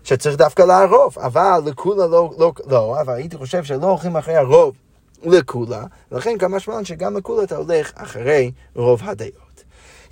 שצריך 0.06 0.36
דווקא 0.36 0.62
לערוב, 0.62 1.18
אבל 1.18 1.60
לכולה 1.66 2.06
לא, 2.06 2.30
לא, 2.38 2.52
לא, 2.66 3.00
אבל 3.00 3.14
הייתי 3.14 3.36
חושב 3.36 3.64
שלא 3.64 3.86
הולכים 3.86 4.16
אחרי 4.16 4.36
הרוב 4.36 4.74
לכולה, 5.24 5.84
ולכן 6.12 6.38
כמה 6.38 6.60
שמעון 6.60 6.84
שגם 6.84 7.16
לכולה 7.16 7.42
אתה 7.42 7.56
הולך 7.56 7.92
אחרי 7.94 8.50
רוב 8.74 9.00
הדעות. 9.04 9.45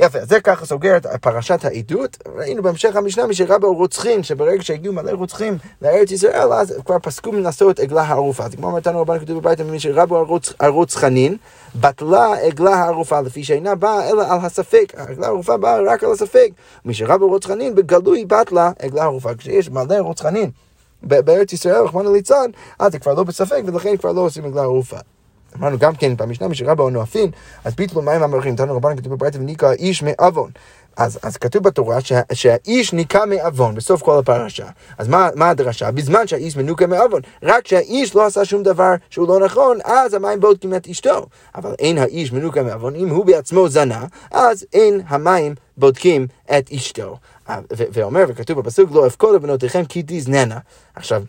יפה, 0.00 0.18
אז 0.18 0.28
זה 0.28 0.40
ככה 0.40 0.66
סוגר 0.66 0.96
את 0.96 1.06
פרשת 1.20 1.64
העדות. 1.64 2.16
ראינו 2.36 2.62
בהמשך 2.62 2.96
המשנה 2.96 3.26
מי 3.26 3.34
שראה 3.34 3.56
רוצחים, 3.62 4.22
שברגע 4.22 4.62
שהגיעו 4.62 4.94
מלא 4.94 5.10
רוצחים 5.10 5.58
לארץ 5.82 6.10
ישראל, 6.10 6.52
אז 6.52 6.74
כבר 6.84 6.98
פסקו 6.98 7.32
מלעשות 7.32 7.80
עגלה 7.80 8.02
הערופה. 8.02 8.44
אז 8.44 8.54
כמו 8.54 8.70
אמרת 8.70 8.86
לנו 8.86 9.00
רבנו 9.00 9.20
כתוב 9.20 9.38
בבית, 9.38 9.60
מי 9.60 9.80
שראה 9.80 10.06
בו 10.06 10.26
הרוצחנין, 10.60 11.36
בטלה 11.74 12.34
עגלה 12.34 12.74
הערופה, 12.74 13.20
לפי 13.20 13.44
שאינה 13.44 13.74
באה 13.74 14.10
אלא 14.10 14.22
על 14.32 14.38
הספק. 14.42 14.92
העגלה 14.96 15.26
הערופה 15.26 15.56
באה 15.56 15.80
רק 15.86 16.04
על 16.04 16.12
הספק. 16.12 16.48
מי 16.84 16.94
שראה 16.94 17.18
בו 17.18 17.28
רוצחנין, 17.28 17.74
בגלוי 17.74 18.24
בטלה 18.24 18.70
עגלה 18.78 19.02
הערופה. 19.02 19.34
כשיש 19.34 19.70
מלא 19.70 19.94
רוצחנין 19.98 20.50
בארץ 21.02 21.52
ישראל, 21.52 21.82
רחמנא 21.82 22.08
ליצלן, 22.08 22.50
אז 22.78 22.92
זה 22.92 22.98
כבר 22.98 23.14
לא 23.14 23.24
בספק, 23.24 23.62
ולכן 23.66 23.96
כבר 23.96 24.12
לא 24.12 24.20
עושים 24.20 24.44
עגלה 24.44 24.62
ערופה. 24.62 24.96
אמרנו 25.58 25.78
גם 25.78 25.94
כן 25.94 26.16
במשנה 26.16 26.48
משרה 26.48 26.74
באונו 26.74 27.02
אפין, 27.02 27.30
אז 27.64 27.74
ביטלו 27.74 28.02
מים 28.02 28.22
המרחים, 28.22 28.56
תנו 28.56 28.76
רבנו 28.76 28.96
כתוב 28.96 29.14
בברייתא 29.14 29.38
וניקה 29.38 29.72
איש 29.72 30.02
מעוון. 30.02 30.50
אז, 30.96 31.18
אז 31.22 31.36
כתוב 31.36 31.62
בתורה 31.62 32.00
שה, 32.00 32.20
שהאיש 32.32 32.92
ניקה 32.92 33.26
מעוון 33.26 33.74
בסוף 33.74 34.02
כל 34.02 34.18
הפרשה. 34.18 34.66
אז 34.98 35.08
מה, 35.08 35.28
מה 35.34 35.50
הדרשה? 35.50 35.90
בזמן 35.90 36.26
שהאיש 36.26 36.56
מנוקה 36.56 36.86
מעוון, 36.86 37.20
רק 37.42 37.68
שהאיש 37.68 38.14
לא 38.14 38.26
עשה 38.26 38.44
שום 38.44 38.62
דבר 38.62 38.94
שהוא 39.10 39.28
לא 39.28 39.40
נכון, 39.44 39.78
אז 39.84 40.14
המים 40.14 40.40
בודקים 40.40 40.74
את 40.74 40.88
אשתו. 40.88 41.26
אבל 41.54 41.74
אין 41.78 41.98
האיש 41.98 42.32
מנוקה 42.32 42.62
מעוון, 42.62 42.94
אם 42.94 43.08
הוא 43.08 43.24
בעצמו 43.24 43.68
זנה, 43.68 44.04
אז 44.30 44.66
אין 44.72 45.00
המים 45.08 45.54
בודקים 45.76 46.26
את 46.58 46.70
אשתו. 46.72 47.16
ואומר, 47.70 48.24
וכתוב 48.28 48.60
בפסוק, 48.60 48.90
לא 48.92 49.06
אפקוד 49.06 49.42
בנותיכם 49.42 49.84
כי 49.84 50.02
תזננה. 50.06 50.58
עכשיו, 50.94 51.22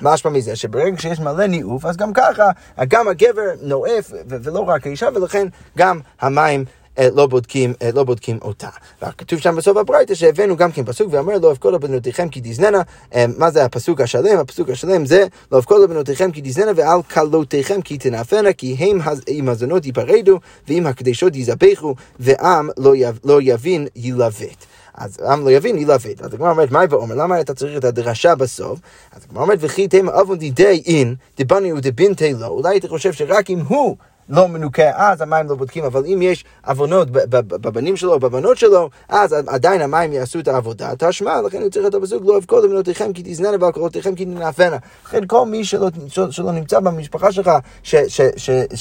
משמע 0.00 0.30
מזה 0.30 0.56
שברגע 0.56 0.98
שיש 0.98 1.20
מלא 1.20 1.46
ניאוף, 1.46 1.84
אז 1.84 1.96
גם 1.96 2.12
ככה, 2.12 2.50
גם 2.88 3.08
הגבר 3.08 3.50
נואף, 3.62 4.12
ולא 4.28 4.60
רק 4.60 4.86
האישה, 4.86 5.08
ולכן 5.14 5.46
גם 5.78 6.00
המים 6.20 6.64
אה, 6.98 7.08
לא 7.14 7.26
בודקים, 7.26 7.72
אה, 7.82 7.90
לא 7.94 8.04
בודקים 8.04 8.38
אותה. 8.42 8.68
וכתוב 9.02 9.38
שם 9.38 9.56
בסוף 9.56 9.76
הברייתא 9.76 10.14
שהבאנו 10.14 10.56
גם 10.56 10.72
כן 10.72 10.84
פסוק 10.84 11.08
ואומר 11.10 11.38
לא 11.38 11.50
אבכו 11.50 11.70
לבנותיכם 11.70 12.28
כי 12.28 12.40
תזננה, 12.44 12.82
אה, 13.14 13.24
מה 13.38 13.50
זה 13.50 13.64
הפסוק 13.64 14.00
השלם? 14.00 14.38
הפסוק 14.38 14.70
השלם 14.70 15.06
זה 15.06 15.26
לא 15.52 15.58
אבכו 15.58 15.78
לבנותיכם 15.78 16.30
כי 16.30 16.40
תזננה 16.44 16.72
ועל 16.76 17.02
כלותיכם 17.02 17.82
כי 17.82 17.98
תנאפנה 17.98 18.52
כי 18.52 18.76
הם 18.78 18.98
עם 19.26 19.48
הזונות 19.48 19.86
ייפרדו 19.86 20.38
ועם 20.68 20.86
הקדשות 20.86 21.36
יזבחו 21.36 21.94
ועם 22.20 22.68
לא, 22.76 22.96
יב, 22.96 23.18
לא 23.24 23.38
יבין 23.42 23.86
ילווט. 23.96 24.64
אז 24.94 25.18
עם 25.30 25.44
לא 25.44 25.50
יבין, 25.50 25.78
ילווט. 25.78 26.20
אז 26.20 26.34
הגמרא 26.34 26.50
אומרת, 26.50 26.70
מה 26.70 26.80
ואומר? 26.90 27.14
למה 27.14 27.40
אתה 27.40 27.54
צריך 27.54 27.78
את 27.78 27.84
הדרשה 27.84 28.34
בסוף? 28.34 28.80
אז 29.12 29.22
הגמרא 29.28 29.42
אומרת, 29.42 29.58
וכי 29.60 29.88
תימא 29.88 30.10
אבון 30.20 30.38
דידי 30.38 30.82
אין, 30.86 31.14
דבני 31.38 31.72
ודבינתי 31.72 32.32
לו. 32.32 32.46
אולי 32.46 32.78
אתה 32.78 32.88
חושב 32.88 33.12
שרק 33.12 33.50
אם 33.50 33.60
הוא 33.68 33.96
לא 34.28 34.48
מנוקה, 34.48 34.90
אז 34.96 35.20
המים 35.20 35.48
לא 35.48 35.54
בודקים, 35.54 35.84
אבל 35.84 36.02
אם 36.06 36.22
יש 36.22 36.44
עוונות 36.66 37.08
בבנים 37.10 37.96
שלו, 37.96 38.20
בבנות 38.20 38.58
שלו, 38.58 38.90
אז 39.08 39.36
עדיין 39.46 39.80
המים 39.80 40.12
יעשו 40.12 40.38
את 40.38 40.48
העבודה. 40.48 40.92
תשמע, 40.98 41.42
לכן 41.42 41.62
הוא 41.62 41.70
צריך 41.70 41.86
את 41.86 41.94
הפסוק, 41.94 42.22
לא 42.26 42.38
אבכו 42.38 42.60
לבנותיכם 42.60 43.12
כי 43.12 43.22
תזננה 43.24 43.56
ועל 43.60 43.72
קולותיכם 43.72 44.14
כי 44.14 44.24
תנאפנה. 44.24 44.76
לכן 45.06 45.26
כל 45.26 45.46
מי 45.46 45.64
שלא, 45.64 46.52
נמצא 46.52 46.80
במשפחה 46.80 47.32
שלך, 47.32 47.50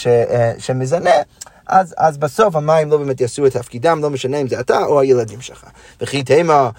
אה, 0.07 0.53
שמזנה, 0.57 1.11
אז, 1.67 1.93
אז 1.97 2.17
בסוף 2.17 2.55
המים 2.55 2.89
לא 2.89 2.97
באמת 2.97 3.21
יעשו 3.21 3.45
את 3.45 3.51
תפקידם, 3.51 3.99
לא 4.01 4.09
משנה 4.09 4.37
אם 4.37 4.47
זה 4.47 4.59
אתה 4.59 4.83
או 4.83 4.99
הילדים 4.99 5.41
שלך. 5.41 5.65
וכי 6.01 6.23
תימא... 6.23 6.69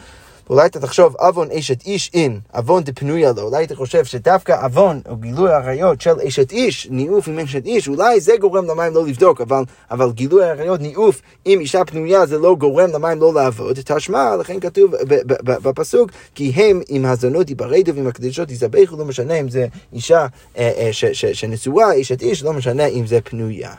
אולי 0.50 0.66
אתה 0.66 0.80
תחשוב 0.80 1.16
עוון 1.16 1.50
אשת 1.50 1.86
איש 1.86 2.10
אין, 2.14 2.40
עוון 2.52 2.82
דפנויה 2.82 3.32
לו, 3.36 3.42
אולי 3.42 3.64
אתה 3.64 3.76
חושב 3.76 4.04
שדווקא 4.04 4.64
עוון 4.64 5.00
או 5.08 5.16
גילוי 5.16 5.52
עריות 5.52 6.00
של 6.00 6.20
אשת 6.28 6.52
איש, 6.52 6.88
ניאוף 6.90 7.28
עם 7.28 7.38
אשת 7.38 7.66
איש, 7.66 7.88
אולי 7.88 8.20
זה 8.20 8.32
גורם 8.40 8.66
למים 8.66 8.94
לא 8.94 9.06
לבדוק, 9.06 9.40
אבל, 9.40 9.62
אבל 9.90 10.12
גילוי 10.12 10.44
עריות, 10.44 10.80
ניאוף 10.80 11.22
עם 11.44 11.60
אישה 11.60 11.84
פנויה 11.84 12.26
זה 12.26 12.38
לא 12.38 12.54
גורם 12.54 12.90
למים 12.90 13.20
לא 13.20 13.34
לעבוד, 13.34 13.78
תשמע, 13.84 14.36
לכן 14.36 14.60
כתוב 14.60 14.94
בפסוק, 15.42 16.10
כי 16.34 16.52
הם 16.54 16.80
עם 16.88 17.04
הזונות 17.04 17.50
יברדו 17.50 17.94
ועם 17.94 18.06
הקדשות 18.06 18.50
יזבחו, 18.50 18.96
לא 18.96 19.04
משנה 19.04 19.34
אם 19.34 19.48
זה 19.48 19.66
אישה 19.92 20.26
אה, 20.58 20.72
אה, 20.76 20.90
שנשואה, 21.32 22.00
אשת 22.00 22.22
איש, 22.22 22.42
לא 22.42 22.52
משנה 22.52 22.86
אם 22.86 23.06
זה 23.06 23.20
פנויה. 23.20 23.74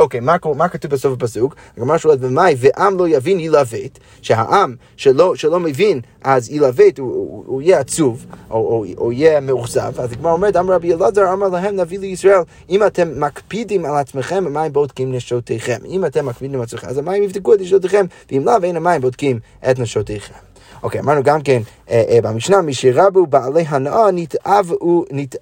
אוקיי, 0.00 0.20
מה, 0.20 0.36
מה 0.56 0.68
כתוב 0.68 0.90
בסוף 0.90 1.12
הפסוק? 1.12 1.54
הגמרא 1.76 1.98
שואלת 1.98 2.20
במאי, 2.20 2.54
ועם 2.58 2.98
לא 2.98 3.08
יבין 3.08 3.40
ילווט, 3.40 3.98
שהעם 4.22 4.76
שלא, 4.96 5.34
שלא 5.36 5.60
מבין 5.60 6.00
אז 6.24 6.50
ילווט, 6.50 6.98
הוא, 6.98 7.12
הוא, 7.12 7.44
הוא 7.46 7.62
יהיה 7.62 7.78
עצוב, 7.78 8.26
או, 8.50 8.56
או, 8.56 8.84
או 8.98 9.12
יהיה 9.12 9.40
מאוכזב, 9.40 10.00
אז 10.00 10.12
הגמרא 10.12 10.32
אומרת, 10.32 10.56
אמר 10.56 10.74
רבי 10.74 10.94
אלעזר, 10.94 11.32
אמר 11.32 11.48
להם 11.48 11.76
נביא 11.76 11.98
לישראל, 11.98 12.40
אם 12.70 12.86
אתם 12.86 13.20
מקפידים 13.20 13.84
על 13.84 13.96
עצמכם, 13.96 14.44
המים 14.46 14.72
בודקים 14.72 15.12
נשותיכם. 15.12 15.78
אם 15.88 16.04
אתם 16.06 16.26
מקפידים 16.26 16.54
על 16.54 16.62
עצמכם, 16.62 16.88
אז 16.88 16.98
המים 16.98 17.22
יבדקו 17.22 17.54
את 17.54 17.60
נשותיכם, 17.60 18.06
ואם 18.32 18.44
לאו, 18.44 18.54
אין 18.62 18.76
המים 18.76 19.00
בודקים 19.00 19.38
את 19.70 19.78
נשותיכם. 19.78 20.34
אוקיי, 20.82 21.00
אמרנו 21.00 21.22
גם 21.22 21.42
כן 21.42 21.62
אה, 21.90 22.02
אה, 22.08 22.18
במשנה, 22.22 22.62
משרבו 22.62 23.26
בעלי 23.26 23.64
הנאה 23.68 24.10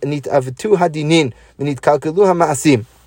נתעוותו 0.05 0.79
הדינין 0.79 1.31
ונתקלקלו 1.59 2.29
המעשים. 2.29 2.98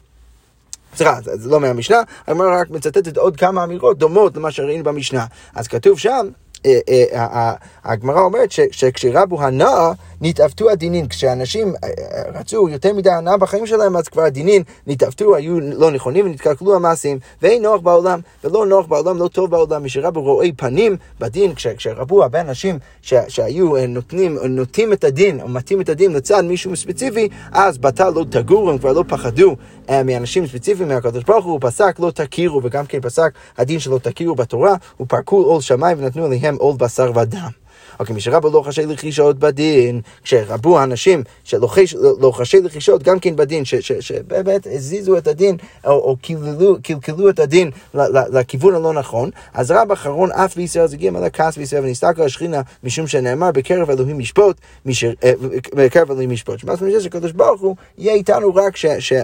סליחה, 0.95 1.15
זה 1.23 1.49
לא 1.49 1.59
מהמשנה, 1.59 2.01
הגמרא 2.27 2.61
רק 2.61 2.69
מצטטת 2.69 3.17
עוד 3.17 3.37
כמה 3.37 3.63
אמירות 3.63 3.97
דומות 3.97 4.37
למה 4.37 4.51
שראינו 4.51 4.83
במשנה. 4.83 5.25
אז 5.55 5.67
כתוב 5.67 5.99
שם, 5.99 6.27
אה, 6.65 6.79
אה, 7.13 7.53
הגמרא 7.83 8.21
אומרת 8.21 8.51
שכשרבו 8.51 9.41
הנאה 9.41 9.91
נתעוותו 10.21 10.69
הדינין. 10.69 11.07
כשאנשים 11.07 11.73
אה, 11.83 11.89
רצו 12.33 12.69
יותר 12.69 12.93
מדי 12.93 13.09
הנאה 13.09 13.37
בחיים 13.37 13.65
שלהם, 13.65 13.95
אז 13.95 14.07
כבר 14.07 14.21
הדינין 14.21 14.63
נתעוותו, 14.87 15.35
היו 15.35 15.59
לא 15.59 15.91
נכונים 15.91 16.25
ונתקלקלו 16.25 16.75
המעשים, 16.75 17.19
ואין 17.41 17.61
נוח 17.61 17.81
בעולם, 17.81 18.19
ולא 18.43 18.65
נוח 18.65 18.85
בעולם, 18.85 19.17
לא 19.17 19.27
טוב 19.27 19.51
בעולם, 19.51 19.83
משרבו 19.83 20.21
רואי 20.21 20.51
פנים 20.51 20.97
בדין, 21.19 21.53
כשרבו 21.55 22.23
הרבה 22.23 22.41
אנשים 22.41 22.79
שהיו 23.01 23.87
נותנים, 23.87 24.37
נוטים 24.49 24.93
את 24.93 25.03
הדין, 25.03 25.41
או 25.41 25.47
מטים 25.47 25.81
את 25.81 25.89
הדין 25.89 26.13
לצד 26.13 26.41
מישהו 26.41 26.75
ספציפי, 26.75 27.29
אז 27.51 27.77
בתא 27.77 28.09
לא 28.15 28.25
תגורו, 28.29 28.69
הם 28.69 28.77
כבר 28.77 28.93
לא 28.93 29.03
פחדו 29.07 29.55
מאנשים 30.05 30.47
ספציפיים, 30.47 30.89
מהקדוש 30.89 31.23
ברוך 31.23 31.45
הוא, 31.45 31.51
הוא 31.51 31.59
פסק 31.61 31.99
לא 31.99 32.11
תכירו, 32.11 32.61
וגם 32.63 32.85
כן 32.85 33.01
פסק 33.01 33.31
הדין 33.57 33.79
שלא 33.79 33.97
תכירו 33.97 34.35
בתורה, 34.35 34.75
ופרקו 35.01 35.35
עול 35.35 35.61
שמיים 35.61 35.97
ונתנו 35.99 36.25
עליהם 36.25 36.55
עול 36.55 36.75
בשר 36.77 37.11
ודם. 37.15 37.60
אוקיי, 37.99 38.15
מי 38.15 38.21
שרבו 38.21 38.49
לוחשי 38.49 38.85
לחישות 38.85 39.39
בדין, 39.39 40.01
כשרבו 40.23 40.79
האנשים 40.79 41.23
שלוחשי 41.43 42.61
לחישות 42.63 43.03
גם 43.03 43.19
כן 43.19 43.35
בדין, 43.35 43.63
שבאמת 43.99 44.67
הזיזו 44.71 45.17
את 45.17 45.27
הדין, 45.27 45.57
או, 45.85 45.91
או 45.91 46.15
קלקלו, 46.21 46.77
קלקלו 46.83 47.29
את 47.29 47.39
הדין 47.39 47.71
לכיוון 47.93 48.75
הלא 48.75 48.93
נכון, 48.93 49.29
אז 49.53 49.71
רב 49.71 49.91
אחרון 49.91 50.31
אף 50.31 50.55
בישראל, 50.55 50.87
זה 50.87 50.95
הגיע 50.95 51.11
מלא 51.11 51.27
כעס 51.33 51.57
בישראל 51.57 51.83
ונסתכל 51.83 52.21
על 52.21 52.27
השכינה, 52.27 52.61
משום 52.83 53.07
שנאמר 53.07 53.51
בקרב 53.51 53.89
אלוהים 53.89 54.19
משפוט, 54.19 54.57
אה, 54.87 55.33
בקרב 55.75 56.11
אלוהים 56.11 56.29
משפוט. 56.29 56.59
שמה 56.59 56.75
זאת 56.75 56.81
אומרת 56.81 57.01
שקדוש 57.01 57.31
ברוך 57.31 57.61
הוא 57.61 57.75
יהיה 57.97 58.13
איתנו 58.13 58.55
רק 58.55 58.75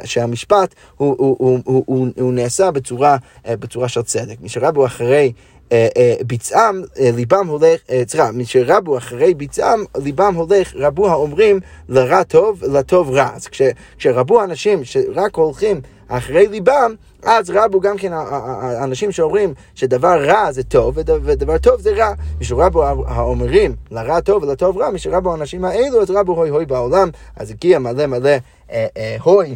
שהמשפט 0.06 0.76
הוא, 0.98 2.08
נעשה 2.34 2.70
אה, 3.48 3.56
בצורה 3.58 3.88
של 3.88 4.02
צדק. 4.02 4.36
מי 4.42 4.50
שרבו 4.50 4.86
אחרי 4.86 5.34
ביצעם, 6.26 6.84
אה, 7.00 7.10
ליבם 7.16 7.48
הולך, 7.48 7.80
סליחה, 8.08 8.32
משרבו 8.32 8.98
אחרי 8.98 9.34
ביצעם, 9.34 9.84
ליבם 9.98 10.34
הולך, 10.36 10.76
רבו 10.76 11.10
האומרים 11.10 11.60
לרע 11.90 12.24
טוב, 12.24 12.64
לטוב 12.64 13.10
רע. 13.12 13.30
אז 13.36 13.48
כשרבו 13.98 14.44
אנשים 14.44 14.84
שרק 14.84 15.36
הולכים 15.36 15.82
אחרי 16.08 16.48
ליבם, 16.48 16.96
אז 17.24 17.50
רבו 17.50 17.80
גם 17.80 17.98
כן 17.98 18.14
האנשים 18.14 19.12
שאומרים 19.12 19.54
שדבר 19.76 20.26
רע 20.26 20.52
זה 20.52 20.64
טוב 20.64 20.98
ודבר 21.24 21.58
טוב 21.58 21.82
זה 21.82 21.94
רע. 21.96 22.14
משרבו 22.42 22.84
האומרים 23.08 23.76
לרע 23.92 24.20
טוב 24.20 24.44
ולטוב 24.44 24.78
רע, 24.78 24.90
משרבו 24.90 25.32
האנשים 25.32 25.66
האלו, 25.66 26.02
אז 26.02 26.12
רבו 26.12 26.34
הוי 26.36 26.50
הוי 26.50 26.66
בעולם, 26.66 27.10
אז 27.36 27.52
הגיע 27.52 27.80
מלא 27.80 28.06
מלא 28.06 28.36
הוי 29.24 29.56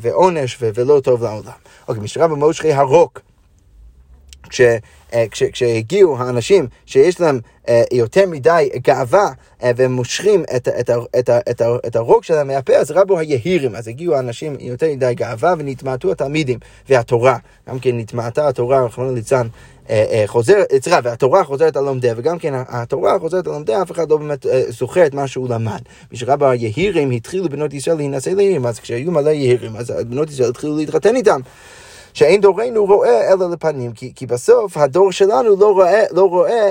ועונש 0.00 0.58
ולא 0.60 1.00
טוב 1.00 1.22
לעולם. 1.22 1.52
אוקיי, 1.88 2.02
משרבו 2.02 2.36
מושכי 2.36 2.72
הרוק. 2.72 3.20
כש, 4.48 4.60
אה, 4.60 4.76
כש, 5.30 5.42
כשהגיעו 5.42 6.18
האנשים 6.18 6.66
שיש 6.86 7.20
להם 7.20 7.40
אה, 7.68 7.82
יותר 7.92 8.26
מדי 8.26 8.68
גאווה 8.76 9.28
אה, 9.62 9.70
והם 9.76 9.92
מושכים 9.92 10.44
את, 10.56 10.68
את, 10.68 10.90
את, 11.18 11.30
את, 11.50 11.62
את 11.86 11.96
הרוק 11.96 12.24
שלהם 12.24 12.46
מהפה, 12.46 12.76
אז 12.76 12.90
רבו 12.90 13.18
היהירים. 13.18 13.74
אז 13.74 13.88
הגיעו 13.88 14.14
האנשים 14.14 14.56
עם 14.58 14.70
יותר 14.70 14.86
מדי 14.86 15.14
גאווה 15.14 15.54
ונתמעטו 15.58 16.12
התלמידים 16.12 16.58
והתורה. 16.88 17.36
גם 17.68 17.78
כן 17.78 17.98
נתמעטה 17.98 18.48
התורה, 18.48 18.84
רחמנא 18.84 19.12
ליצן. 19.12 19.46
חוזר, 20.26 20.62
סליחה, 20.82 21.00
והתורה 21.02 21.44
חוזרת 21.44 21.76
על 21.76 21.84
לומדיה, 21.84 22.14
וגם 22.16 22.38
כן 22.38 22.54
התורה 22.68 23.18
חוזרת 23.18 23.46
על 23.46 23.52
לומדיה, 23.52 23.82
אף 23.82 23.90
אחד 23.90 24.10
לא 24.10 24.16
באמת 24.16 24.46
זוכר 24.68 25.06
את 25.06 25.14
מה 25.14 25.26
שהוא 25.26 25.48
למד. 25.48 25.80
משרבו 26.12 26.46
היהירים 26.46 27.10
התחילו 27.10 27.48
בנות 27.48 27.74
ישראל 27.74 27.96
להינשא 27.96 28.30
ליהירים, 28.30 28.66
אז 28.66 28.80
כשהיו 28.80 29.10
מלא 29.10 29.30
יהירים, 29.30 29.76
אז 29.76 29.90
בנות 29.90 30.30
ישראל 30.30 30.48
התחילו 30.48 30.76
להתחתן 30.76 31.16
איתם. 31.16 31.40
שאין 32.18 32.40
דורנו 32.40 32.84
רואה 32.84 33.32
אלא 33.32 33.50
לפנים, 33.50 33.92
כי, 33.92 34.12
כי 34.14 34.26
בסוף 34.26 34.76
הדור 34.76 35.12
שלנו 35.12 35.56
לא 35.56 35.72
רואה, 35.72 36.04
לא 36.10 36.28
רואה 36.28 36.70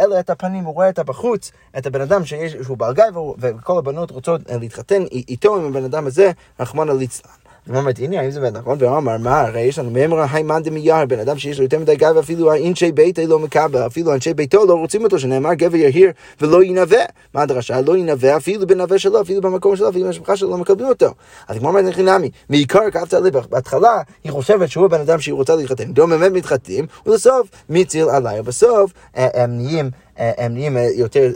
אלא 0.00 0.20
את 0.20 0.30
הפנים, 0.30 0.64
הוא 0.64 0.74
רואה 0.74 0.88
את 0.88 0.98
הבחוץ, 0.98 1.52
את 1.78 1.86
הבן 1.86 2.00
אדם 2.00 2.24
שיש, 2.24 2.52
שהוא 2.62 2.76
בעל 2.76 2.94
גיא, 2.94 3.04
וכל 3.38 3.78
הבנות 3.78 4.10
רוצות 4.10 4.40
להתחתן 4.60 5.02
איתו, 5.12 5.56
עם 5.56 5.64
הבן 5.64 5.84
אדם 5.84 6.06
הזה, 6.06 6.30
רחמנא 6.60 6.92
ליצלן. 6.92 7.47
הוא 7.68 7.76
אומר, 7.76 7.90
הנה, 7.98 8.20
האם 8.20 8.30
זה 8.30 8.40
באמת 8.40 8.56
נכון? 8.56 8.78
והוא 8.80 8.96
אמר, 8.98 9.16
מה, 9.18 9.40
הרי 9.40 9.60
יש 9.60 9.78
לנו 9.78 9.90
מימרא 9.90 10.26
היימן 10.32 10.62
דמייר, 10.62 11.06
בן 11.06 11.18
אדם 11.18 11.38
שיש 11.38 11.58
לו 11.58 11.64
יותר 11.64 11.78
מדי 11.78 11.96
גב, 11.96 12.16
אפילו 12.16 12.54
אנשי 12.54 12.92
ביתו 12.92 13.22
לא 13.26 13.38
מקבל, 13.38 13.86
אפילו 13.86 14.14
אנשי 14.14 14.34
ביתו 14.34 14.66
לא 14.66 14.74
רוצים 14.74 15.04
אותו, 15.04 15.18
שנאמר 15.18 15.54
גבר 15.54 15.76
יהיר 15.76 16.10
ולא 16.40 16.64
ינבא. 16.64 16.96
מה 17.34 17.42
הדרשה? 17.42 17.80
לא 17.80 17.96
ינבא 17.96 18.36
אפילו 18.36 18.66
בנבא 18.66 18.98
שלו, 18.98 19.20
אפילו 19.20 19.40
במקום 19.40 19.76
שלו, 19.76 19.88
אפילו 19.88 20.06
במשפחה 20.06 20.36
שלו, 20.36 20.50
לא 20.50 20.58
מקבלים 20.58 20.88
אותו. 20.88 21.14
אז 21.48 21.58
כמו 21.58 21.68
אומרת 21.68 21.94
חינמי, 21.94 22.30
מעיקר 22.48 22.90
כתבת 22.90 23.14
עליה, 23.14 23.30
בהתחלה 23.50 24.02
היא 24.24 24.32
חושבת 24.32 24.68
שהוא 24.68 24.84
הבן 24.84 25.00
אדם 25.00 25.20
שהיא 25.20 25.34
רוצה 25.34 25.56
להתחתן, 25.56 25.92
דום 25.92 26.10
באמת 26.10 26.32
מתחתנים, 26.32 26.86
ולסוף 27.06 27.48
מציל 27.68 28.08
עליי, 28.08 28.40
ובסוף 28.40 28.92
אה, 29.16 29.28
הם 29.34 29.56
נהיים... 29.56 29.90
אה, 30.18 30.32
הם 30.38 30.52
נהיים 30.52 30.76
אה, 30.76 30.88
יותר 30.94 31.32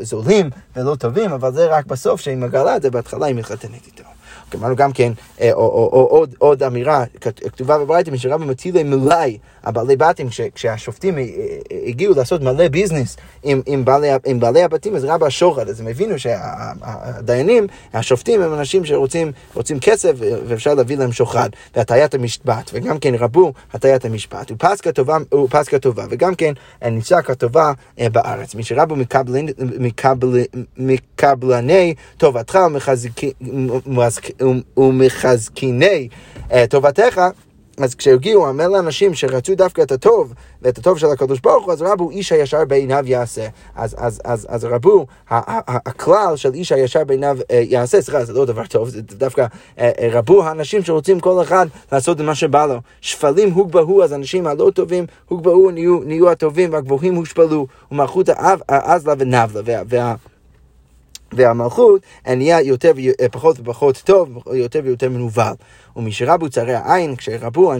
זולים 0.00 0.50
ולא 0.76 0.94
טובים, 0.94 1.32
אבל 1.32 1.52
זה 1.52 1.66
רק 1.66 1.86
בסוף 1.86 2.20
שהיא 2.20 2.36
מגלה 2.36 2.76
את 2.76 2.82
זה, 2.82 2.90
בהתחלה 2.90 3.26
היא 3.26 3.34
מתחתנת 3.34 3.86
איתו. 3.86 4.13
אמרנו 4.54 4.76
גם 4.76 4.92
כן, 4.92 5.12
אה, 5.40 5.52
או, 5.52 5.60
או, 5.60 5.90
או 5.92 6.06
עוד, 6.06 6.34
עוד 6.38 6.62
אמירה 6.62 7.04
כתובה 7.20 7.78
בברייתא, 7.78 8.10
משרבא 8.10 8.44
מטילי 8.44 8.82
מלאי 8.82 9.38
הבעלי 9.64 9.96
בתים, 9.96 10.28
כשהשופטים 10.54 11.18
הגיעו 11.86 12.14
לעשות 12.14 12.42
מלא 12.42 12.68
ביזנס 12.68 13.16
עם, 13.42 13.62
עם, 13.66 13.84
בעלי, 13.84 14.08
עם 14.26 14.40
בעלי 14.40 14.62
הבתים, 14.62 14.96
אז 14.96 15.04
רבא 15.04 15.30
שוחד, 15.30 15.68
אז 15.68 15.80
הם 15.80 15.86
הבינו 15.88 16.18
שהדיינים, 16.18 17.66
השופטים 17.94 18.42
הם 18.42 18.54
אנשים 18.54 18.84
שרוצים 18.84 19.32
כסף 19.80 20.12
ואפשר 20.18 20.74
להביא 20.74 20.96
להם 20.96 21.12
שוחד, 21.12 21.48
והטיית 21.76 22.14
המשפט, 22.14 22.70
וגם 22.74 22.98
כן 22.98 23.14
רבו 23.14 23.52
הטיית 23.72 24.04
המשפט, 24.04 24.50
ופסקה 24.50 24.92
טובה, 24.92 25.16
ופסקה 25.34 25.78
טובה, 25.78 26.04
וגם 26.10 26.34
כן 26.34 26.52
נפסק 26.82 27.30
הטובה 27.30 27.72
אה, 28.00 28.08
בארץ. 28.08 28.54
מי 28.54 28.62
שרבו 28.64 28.96
מקבלני 30.76 31.94
טובתך 32.16 32.58
ומחזקיני 34.76 36.08
אה, 36.52 36.66
טובתך, 36.66 37.20
אז 37.78 37.94
כשהגיעו 37.94 38.46
המאה 38.46 38.68
לאנשים 38.68 39.14
שרצו 39.14 39.54
דווקא 39.54 39.82
את 39.82 39.92
הטוב, 39.92 40.34
ואת 40.62 40.78
הטוב 40.78 40.98
של 40.98 41.06
הקדוש 41.06 41.40
ברוך 41.40 41.64
הוא, 41.64 41.72
אז 41.72 41.82
רבו 41.82 42.10
איש 42.10 42.32
הישר 42.32 42.64
בעיניו 42.64 43.04
יעשה. 43.06 43.46
אז, 43.74 43.94
אז, 43.98 44.20
אז, 44.24 44.46
אז 44.50 44.64
רבו, 44.64 45.06
הכלל 45.30 46.36
של 46.36 46.54
איש 46.54 46.72
הישר 46.72 47.04
בעיניו 47.04 47.38
אה, 47.50 47.62
יעשה, 47.68 48.02
סליחה, 48.02 48.24
זה 48.24 48.32
לא 48.32 48.44
דבר 48.44 48.66
טוב, 48.66 48.88
זה 48.88 49.02
דווקא 49.02 49.46
אה, 49.78 49.90
רבו 50.12 50.44
האנשים 50.44 50.84
שרוצים 50.84 51.20
כל 51.20 51.42
אחד 51.42 51.66
לעשות 51.92 52.20
את 52.20 52.24
מה 52.24 52.34
שבא 52.34 52.66
לו. 52.66 52.80
שפלים 53.00 53.50
הוגבהו, 53.52 54.02
אז 54.02 54.12
האנשים 54.12 54.46
הלא 54.46 54.70
טובים 54.74 55.06
הוגבהו, 55.28 55.70
נהיו, 55.70 56.00
נהיו 56.04 56.30
הטובים, 56.30 56.72
והגבוהים 56.72 57.14
הושפלו, 57.14 57.66
ומלכות 57.92 58.28
האזלה 58.68 59.14
ונבלה. 59.18 59.62
וה, 59.64 59.82
וה, 59.88 60.14
והמלכות 61.36 62.00
נהיה 62.26 62.60
יותר 62.60 62.92
ופחות 63.24 63.56
ופחות 63.60 64.02
טוב, 64.04 64.28
יותר 64.52 64.80
ויותר 64.84 65.08
מנוול. 65.08 65.52
ומשרבו 65.96 66.48
צרי 66.48 66.74
העין, 66.74 67.16
כשרבו 67.16 67.72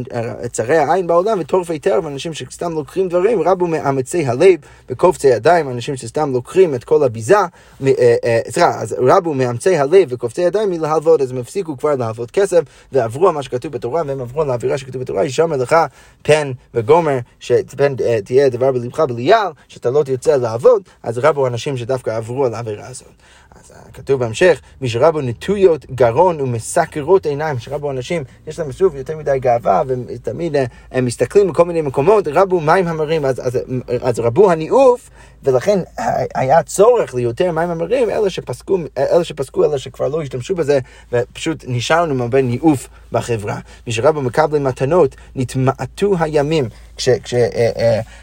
צרי 0.52 0.78
העין 0.78 1.06
בעולם 1.06 1.38
וטורפי 1.40 1.78
טרף, 1.78 2.06
אנשים 2.06 2.34
שסתם 2.34 2.72
לוקחים 2.72 3.08
דברים, 3.08 3.42
רבו 3.42 3.66
מאמצי 3.66 4.26
הלב 4.26 4.60
וקופצי 4.88 5.28
ידיים, 5.28 5.70
אנשים 5.70 5.96
שסתם 5.96 6.32
לוקחים 6.32 6.74
את 6.74 6.84
כל 6.84 7.04
הביזה, 7.04 7.36
אה, 7.36 7.48
אה, 8.24 8.40
סליחה, 8.50 8.80
אז 8.80 8.96
רבו 8.98 9.34
מאמצי 9.34 9.76
הלב 9.76 10.08
וקופצי 10.08 10.40
ידיים 10.40 10.70
מלהלוות, 10.70 11.20
אז 11.20 11.30
הם 11.30 11.38
הפסיקו 11.38 11.78
כבר 11.78 11.94
להלוות 11.94 12.30
כסף, 12.30 12.60
ועברו 12.92 13.28
על 13.28 13.34
מה 13.34 13.42
שכתוב 13.42 13.72
בתורה, 13.72 14.02
והם 14.06 14.20
עברו 14.20 14.42
על 14.42 14.50
האווירה 14.50 14.78
שכתוב 14.78 15.02
בתורה, 15.02 15.24
ישמר 15.24 15.56
לך 15.56 15.76
פן 16.22 16.52
וגומר, 16.74 17.18
שפן 17.40 17.94
אה, 18.04 18.18
תהיה 18.24 18.48
דבר 18.48 18.72
בלבך 18.72 19.00
בליעל, 19.00 19.52
שאתה 19.68 19.90
לא 19.90 20.02
תרצה 20.02 20.36
לעבוד, 20.36 20.82
אז 21.02 21.18
רבו 21.18 21.46
אנשים 21.46 21.76
שדווקא 21.76 22.10
עברו 22.10 22.44
על 22.44 22.54
האווירה 22.54 22.86
הזאת. 22.86 23.12
אז 23.54 23.72
כתוב 23.92 24.20
בהמשך, 24.20 24.60
מי 24.80 24.88
שרבו 24.88 25.20
נטויות 25.20 25.86
גרון 25.90 26.40
ומסקרות 26.40 27.26
עיניים, 27.26 27.58
שרבו 27.58 27.90
אנשים, 27.90 28.03
יש 28.46 28.58
להם 28.58 28.72
שוב 28.72 28.96
יותר 28.96 29.16
מדי 29.16 29.38
גאווה, 29.40 29.82
ותמיד 29.86 30.56
אה, 30.56 30.64
הם 30.92 31.04
מסתכלים 31.04 31.48
בכל 31.48 31.64
מיני 31.64 31.82
מקומות, 31.82 32.28
רבו 32.28 32.60
מים 32.60 32.86
המרים, 32.86 33.24
אז, 33.24 33.46
אז, 33.46 33.58
אז 34.02 34.18
רבו 34.18 34.50
הניאוף, 34.50 35.10
ולכן 35.44 35.78
היה 36.34 36.62
צורך 36.62 37.14
ליותר 37.14 37.52
מים 37.52 37.70
המרים, 37.70 38.10
אלה 38.10 38.30
שפסקו, 38.30 38.78
אלה 38.98 39.24
שפסקו, 39.24 39.64
אלה 39.64 39.78
שכבר 39.78 40.08
לא 40.08 40.22
השתמשו 40.22 40.54
בזה, 40.54 40.78
ופשוט 41.12 41.64
נשארנו 41.68 42.12
עם 42.14 42.20
הרבה 42.20 42.42
ניאוף 42.42 42.88
בחברה. 43.12 43.58
מי 43.86 43.92
שרבו 43.92 44.22
מקבלים 44.22 44.64
מתנות, 44.64 45.16
נתמעטו 45.36 46.14
הימים. 46.20 46.68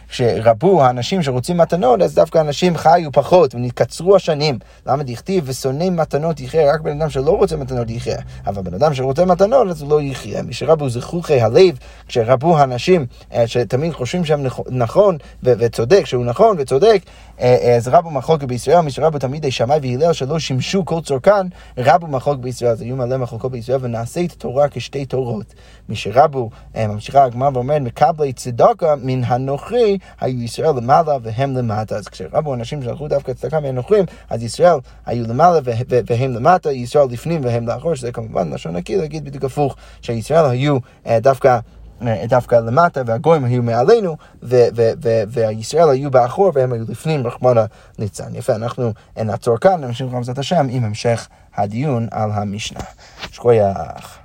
כשרבו 0.09 0.77
אה, 0.77 0.81
אה, 0.81 0.87
האנשים 0.87 1.23
שרוצים 1.23 1.57
מתנות, 1.57 2.01
אז 2.01 2.15
דווקא 2.15 2.41
אנשים 2.41 2.77
חיו 2.77 3.11
פחות 3.11 3.55
ונתקצרו 3.55 4.15
השנים. 4.15 4.59
למה 4.85 5.03
דכתיב 5.03 5.43
ושונא 5.47 5.89
מתנות 5.89 6.39
יחיה? 6.39 6.73
רק 6.73 6.81
בן 6.81 7.01
אדם 7.01 7.09
שלא 7.09 7.31
רוצה 7.31 7.57
מתנות 7.57 7.89
יחיה. 7.89 8.17
אבל 8.47 8.61
בן 8.61 8.73
אדם 8.73 8.93
שרוצה 8.93 9.25
מתנות, 9.25 9.67
אז 9.67 9.81
הוא 9.81 9.89
לא 9.89 10.01
יחיה. 10.01 10.43
משרבו 10.43 10.89
זכוכי 10.89 11.41
הלב, 11.41 11.77
כשרבו 12.07 12.57
האנשים 12.57 13.05
אה, 13.33 13.47
שתמיד 13.47 13.93
חושבים 13.93 14.25
שהם 14.25 14.45
נכון 14.69 15.17
וצודק, 15.43 16.05
שהוא 16.05 16.25
נכון 16.25 16.55
וצודק, 16.59 17.01
אז 17.39 17.87
רבו 17.87 18.11
מחלוקת 18.11 18.47
בישראל, 18.47 18.81
משרבו 18.81 19.19
תמידי 19.19 19.51
שמאי 19.51 19.79
והלל 19.81 20.13
שלא 20.13 20.39
שימשו 20.39 20.85
כל 20.85 21.01
צורכן, 21.01 21.47
רבו 21.77 22.07
מחלוקת 22.07 22.39
בישראל, 22.39 22.71
אז 22.71 22.81
היו 22.81 22.95
מלא 22.95 23.17
מחלוקות 23.17 23.51
בישראל, 23.51 23.77
ונעשה 23.81 24.23
את 24.25 24.31
התורה 24.31 24.67
כשתי 24.71 25.05
תורות. 25.05 25.53
משרבו, 25.89 26.49
ממשיכה 26.75 27.23
הגמרא 27.23 27.49
ואומרת, 27.53 27.81
מקבלי 27.81 28.33
צדקה 28.33 28.95
מן 29.03 29.23
הנוכרי, 29.23 29.97
היו 30.19 30.41
ישראל 30.41 30.75
למעלה 30.77 31.17
והם 31.23 31.57
למטה. 31.57 31.95
אז 31.95 32.07
כשרבו 32.07 32.53
אנשים 32.53 32.83
שלחו 32.83 33.07
דווקא 33.07 33.33
צדקה 33.33 33.59
מהנוכרים, 33.59 34.05
אז 34.29 34.43
ישראל 34.43 34.77
היו 35.05 35.27
למעלה 35.27 35.59
והם 36.07 36.33
למטה, 36.33 36.71
ישראל 36.71 37.07
לפנים 37.09 37.41
והם 37.43 37.67
לאחור, 37.67 37.95
שזה 37.95 38.11
כמובן 38.11 38.53
לשון 38.53 38.75
נקי 38.75 38.97
להגיד 38.97 39.25
בדיוק 39.25 39.43
הפוך, 39.43 39.75
שישראל 40.01 40.45
היו 40.45 40.77
דווקא... 41.07 41.59
דווקא 42.27 42.55
למטה, 42.55 43.01
והגויים 43.05 43.45
היו 43.45 43.63
מעלינו, 43.63 44.17
וישראל 45.27 45.89
היו 45.89 46.11
באחור 46.11 46.51
והם 46.53 46.73
היו 46.73 46.83
לפנים, 46.89 47.27
רחמנא 47.27 47.63
ליצן. 47.99 48.35
יפה, 48.35 48.55
אנחנו 48.55 48.91
נעצור 49.17 49.57
כאן, 49.57 49.81
נמשיך 49.81 50.07
בעזרת 50.07 50.37
השם 50.37 50.67
עם 50.69 50.83
המשך 50.83 51.27
הדיון 51.55 52.07
על 52.11 52.31
המשנה. 52.31 52.79
שכוייח. 53.31 54.20